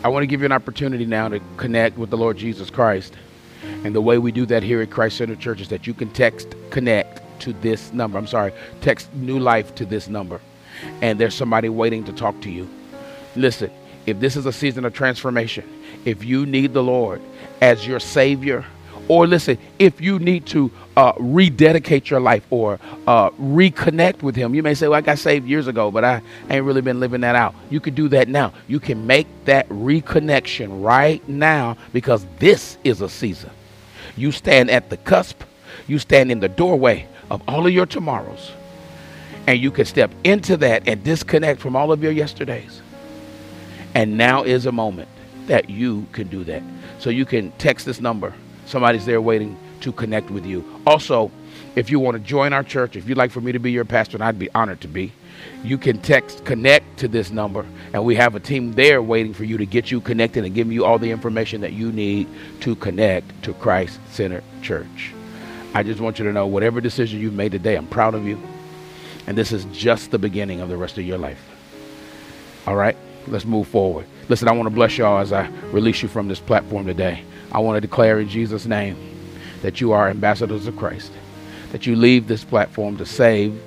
I 0.03 0.09
want 0.09 0.25
to 0.25 0.27
give 0.27 0.41
you 0.41 0.47
an 0.47 0.53
opportunity 0.53 1.07
now 1.07 1.29
to 1.29 1.41
connect 1.57 1.97
with 1.97 2.11
the 2.11 2.17
Lord 2.17 2.37
Jesus 2.37 2.69
Christ. 2.69 3.15
And 3.85 3.95
the 3.95 4.01
way 4.01 4.19
we 4.19 4.33
do 4.33 4.45
that 4.47 4.65
here 4.65 4.83
at 4.83 4.91
Christ 4.91 5.19
Center 5.19 5.37
Church 5.37 5.61
is 5.61 5.69
that 5.69 5.87
you 5.87 5.95
can 5.95 6.11
text 6.11 6.53
connect 6.71 7.21
to 7.43 7.53
this 7.53 7.93
number. 7.93 8.19
I'm 8.19 8.27
sorry, 8.27 8.53
text 8.81 9.15
new 9.15 9.39
life 9.39 9.77
to 9.77 9.85
this 9.85 10.09
number. 10.09 10.41
And 11.01 11.21
there's 11.21 11.37
somebody 11.37 11.69
waiting 11.69 12.03
to 12.05 12.13
talk 12.13 12.41
to 12.41 12.51
you. 12.51 12.69
Listen, 13.37 13.71
if 14.05 14.19
this 14.19 14.37
is 14.37 14.47
a 14.47 14.53
season 14.53 14.85
of 14.85 14.93
transformation, 14.93 15.65
if 16.05 16.25
you 16.25 16.45
need 16.45 16.73
the 16.73 16.83
Lord 16.83 17.23
as 17.61 17.87
your 17.87 18.01
Savior, 18.01 18.65
or 19.13 19.27
listen, 19.27 19.59
if 19.79 20.01
you 20.01 20.19
need 20.19 20.47
to 20.47 20.71
uh, 20.97 21.13
rededicate 21.19 22.09
your 22.09 22.19
life 22.19 22.47
or 22.49 22.81
uh, 23.07 23.29
reconnect 23.33 24.23
with 24.23 24.35
Him, 24.35 24.55
you 24.55 24.63
may 24.63 24.73
say, 24.73 24.89
Well, 24.89 24.97
I 24.97 25.03
got 25.03 25.19
saved 25.19 25.47
years 25.47 25.67
ago, 25.67 25.91
but 25.91 26.03
I 26.03 26.23
ain't 26.49 26.65
really 26.65 26.81
been 26.81 26.99
living 26.99 27.21
that 27.21 27.37
out. 27.37 27.55
You 27.69 27.79
could 27.79 27.95
do 27.95 28.09
that 28.09 28.29
now. 28.29 28.55
You 28.69 28.81
can 28.81 29.07
make 29.07 29.27
that 29.45 29.69
reconnection 29.69 30.83
right 30.83 31.27
now 31.29 31.77
because 31.93 32.25
this 32.39 32.79
is 32.85 33.03
a 33.03 33.09
season. 33.11 33.51
You 34.17 34.33
stand 34.33 34.71
at 34.71 34.89
the 34.89 34.97
cusp, 34.97 35.43
you 35.87 35.99
stand 35.99 36.33
in 36.33 36.41
the 36.41 36.49
doorway 36.49 37.07
of 37.31 37.43
all 37.47 37.67
of 37.67 37.73
your 37.75 37.85
tomorrows, 37.85 38.53
and 39.47 39.61
you 39.61 39.71
can 39.71 39.85
step 39.85 40.11
into 40.25 40.57
that 40.57 40.89
and 40.89 41.05
disconnect 41.05 41.61
from 41.61 41.77
all 41.77 41.93
of 41.93 42.03
your 42.03 42.13
yesterdays. 42.13 42.81
And 43.95 44.17
now 44.17 44.43
is 44.43 44.65
a 44.65 44.73
moment 44.73 45.11
that 45.49 45.69
you 45.69 46.07
can 46.13 46.29
do 46.29 46.45
that. 46.45 46.63
So 46.99 47.11
you 47.11 47.27
can 47.27 47.53
text 47.59 47.85
this 47.85 48.01
number 48.01 48.33
Somebody's 48.67 49.07
there 49.07 49.21
waiting 49.21 49.57
to 49.81 49.93
connect 49.93 50.31
with 50.31 50.47
you. 50.47 50.65
Also, 50.87 51.31
if 51.75 51.91
you 51.91 51.99
want 51.99 52.17
to 52.17 52.23
join 52.23 52.53
our 52.53 52.63
church, 52.63 52.97
if 52.97 53.09
you'd 53.09 53.19
like 53.19 53.31
for 53.31 53.41
me 53.41 53.53
to 53.53 53.59
be 53.59 53.73
your 53.73 53.85
pastor, 53.85 54.17
and 54.17 54.25
I'd 54.25 54.39
be 54.39 54.51
honored 54.55 54.81
to 54.83 54.89
be, 54.89 55.13
you 55.65 55.79
can 55.79 55.99
text 55.99 56.45
connect 56.45 56.99
to 56.99 57.09
this 57.09 57.31
number, 57.31 57.65
and 57.93 58.05
we 58.05 58.15
have 58.17 58.35
a 58.35 58.41
team 58.41 58.73
there 58.73 59.03
waiting 59.03 59.35
for 59.35 59.45
you 59.45 59.59
to 59.59 59.67
get 59.67 59.91
you 59.91 60.01
connected 60.01 60.45
and 60.45 60.55
give 60.55 60.71
you 60.71 60.85
all 60.85 60.99
the 60.99 61.11
information 61.11 61.61
that 61.63 61.73
you 61.73 61.93
need 61.93 62.29
to 62.61 62.75
connect 62.77 63.43
to 63.45 63.55
Christ 63.55 63.99
Center 64.11 64.43
Church. 64.61 65.13
I 65.75 65.83
just 65.83 66.01
want 66.01 66.19
you 66.19 66.25
to 66.27 66.33
know 66.33 66.47
whatever 66.47 66.81
decision 66.81 67.21
you've 67.21 67.33
made 67.33 67.53
today, 67.53 67.77
I'm 67.77 67.87
proud 67.87 68.15
of 68.15 68.27
you. 68.27 68.41
And 69.27 69.39
this 69.39 69.53
is 69.53 69.65
just 69.67 70.11
the 70.11 70.19
beginning 70.19 70.61
of 70.61 70.69
the 70.69 70.77
rest 70.77 70.99
of 70.99 71.05
your 71.05 71.19
life. 71.19 71.41
All 72.67 72.77
right, 72.77 72.97
let's 73.27 73.45
move 73.45 73.69
forward. 73.69 74.07
Listen, 74.29 74.49
I 74.49 74.53
want 74.53 74.67
to 74.67 74.75
bless 74.75 74.99
y'all 74.99 75.19
as 75.19 75.33
I 75.33 75.47
release 75.71 76.03
you 76.03 76.09
from 76.09 76.29
this 76.29 76.41
platform 76.41 76.87
today. 76.87 77.25
I 77.53 77.59
want 77.59 77.77
to 77.77 77.83
declare 77.83 78.19
in 78.19 78.31
Jesus' 78.31 78.65
name 78.65 78.97
that 79.61 79.79
you 79.81 79.93
are 79.93 80.09
ambassadors 80.09 80.67
of 80.67 80.77
Christ, 80.77 81.13
that 81.71 81.87
you 81.87 81.95
leave 81.95 82.27
this 82.27 82.45
platform 82.45 82.97
to 82.97 83.05
save 83.05 83.61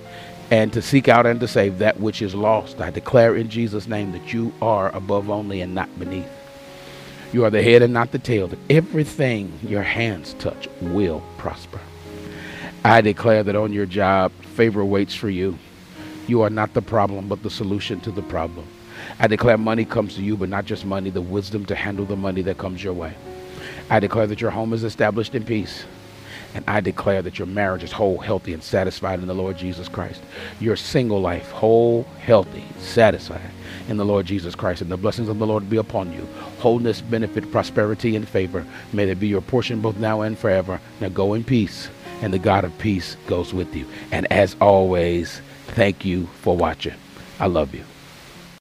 and 0.50 0.74
to 0.74 0.82
seek 0.82 1.08
out 1.08 1.28
and 1.28 1.40
to 1.40 1.48
save 1.48 1.78
that 1.78 2.00
which 2.00 2.24
is 2.24 2.34
lost. 2.34 2.82
I 2.82 2.90
declare 2.90 3.36
in 3.36 3.48
Jesus' 3.48 3.88
name 3.88 4.12
that 4.14 4.34
you 4.34 4.52
are 4.60 4.94
above 4.96 5.30
only 5.30 5.62
and 5.62 5.76
not 5.76 6.00
beneath. 6.00 6.28
You 7.32 7.46
are 7.46 7.52
the 7.52 7.62
head 7.62 7.84
and 7.84 7.94
not 7.94 8.12
the 8.12 8.18
tail, 8.20 8.48
that 8.48 8.60
everything 8.72 9.54
your 9.62 9.84
hands 9.84 10.34
touch 10.40 10.68
will 10.82 11.22
prosper. 11.38 11.80
I 12.84 13.02
declare 13.02 13.44
that 13.44 13.56
on 13.56 13.72
your 13.72 13.86
job, 13.86 14.32
favor 14.56 14.84
waits 14.84 15.14
for 15.14 15.30
you. 15.30 15.60
You 16.28 16.42
are 16.42 16.50
not 16.50 16.74
the 16.74 16.82
problem, 16.82 17.28
but 17.28 17.44
the 17.44 17.50
solution 17.52 18.00
to 18.02 18.12
the 18.12 18.24
problem. 18.24 18.66
I 19.20 19.28
declare 19.28 19.58
money 19.60 19.86
comes 19.86 20.16
to 20.16 20.24
you, 20.24 20.38
but 20.38 20.50
not 20.50 20.66
just 20.66 20.86
money, 20.86 21.12
the 21.12 21.22
wisdom 21.22 21.66
to 21.66 21.76
handle 21.76 22.06
the 22.06 22.16
money 22.16 22.42
that 22.44 22.58
comes 22.58 22.84
your 22.84 22.94
way. 22.94 23.14
I 23.90 24.00
declare 24.00 24.28
that 24.28 24.42
your 24.42 24.52
home 24.52 24.74
is 24.74 24.84
established 24.84 25.36
in 25.36 25.44
peace. 25.44 25.86
And 26.54 26.64
I 26.70 26.80
declare 26.80 27.22
that 27.22 27.38
your 27.38 27.48
marriage 27.48 27.84
is 27.84 27.92
whole, 27.92 28.18
healthy, 28.18 28.54
and 28.54 28.64
satisfied 28.64 29.20
in 29.20 29.28
the 29.28 29.34
Lord 29.34 29.58
Jesus 29.58 29.90
Christ. 29.90 30.22
Your 30.62 30.78
single 30.78 31.20
life, 31.20 31.52
whole, 31.52 32.04
healthy, 32.22 32.64
satisfied 32.80 33.52
in 33.90 33.98
the 33.98 34.06
Lord 34.06 34.26
Jesus 34.26 34.56
Christ. 34.56 34.82
And 34.82 34.90
the 34.90 34.96
blessings 34.96 35.28
of 35.28 35.38
the 35.38 35.46
Lord 35.46 35.70
be 35.70 35.76
upon 35.76 36.14
you. 36.14 36.26
Wholeness, 36.60 37.02
benefit, 37.02 37.52
prosperity, 37.52 38.16
and 38.16 38.26
favor. 38.26 38.66
May 38.94 39.04
they 39.04 39.16
be 39.16 39.28
your 39.28 39.42
portion 39.42 39.82
both 39.82 39.98
now 39.98 40.22
and 40.22 40.38
forever. 40.38 40.80
Now 41.02 41.10
go 41.10 41.34
in 41.34 41.44
peace, 41.44 41.90
and 42.22 42.34
the 42.34 42.40
God 42.40 42.64
of 42.64 42.78
peace 42.78 43.18
goes 43.28 43.54
with 43.54 43.76
you. 43.76 43.86
And 44.14 44.26
as 44.32 44.56
always, 44.62 45.42
thank 45.68 46.06
you 46.06 46.28
for 46.42 46.56
watching. 46.56 46.96
I 47.38 47.48
love 47.48 47.76
you. 47.76 47.84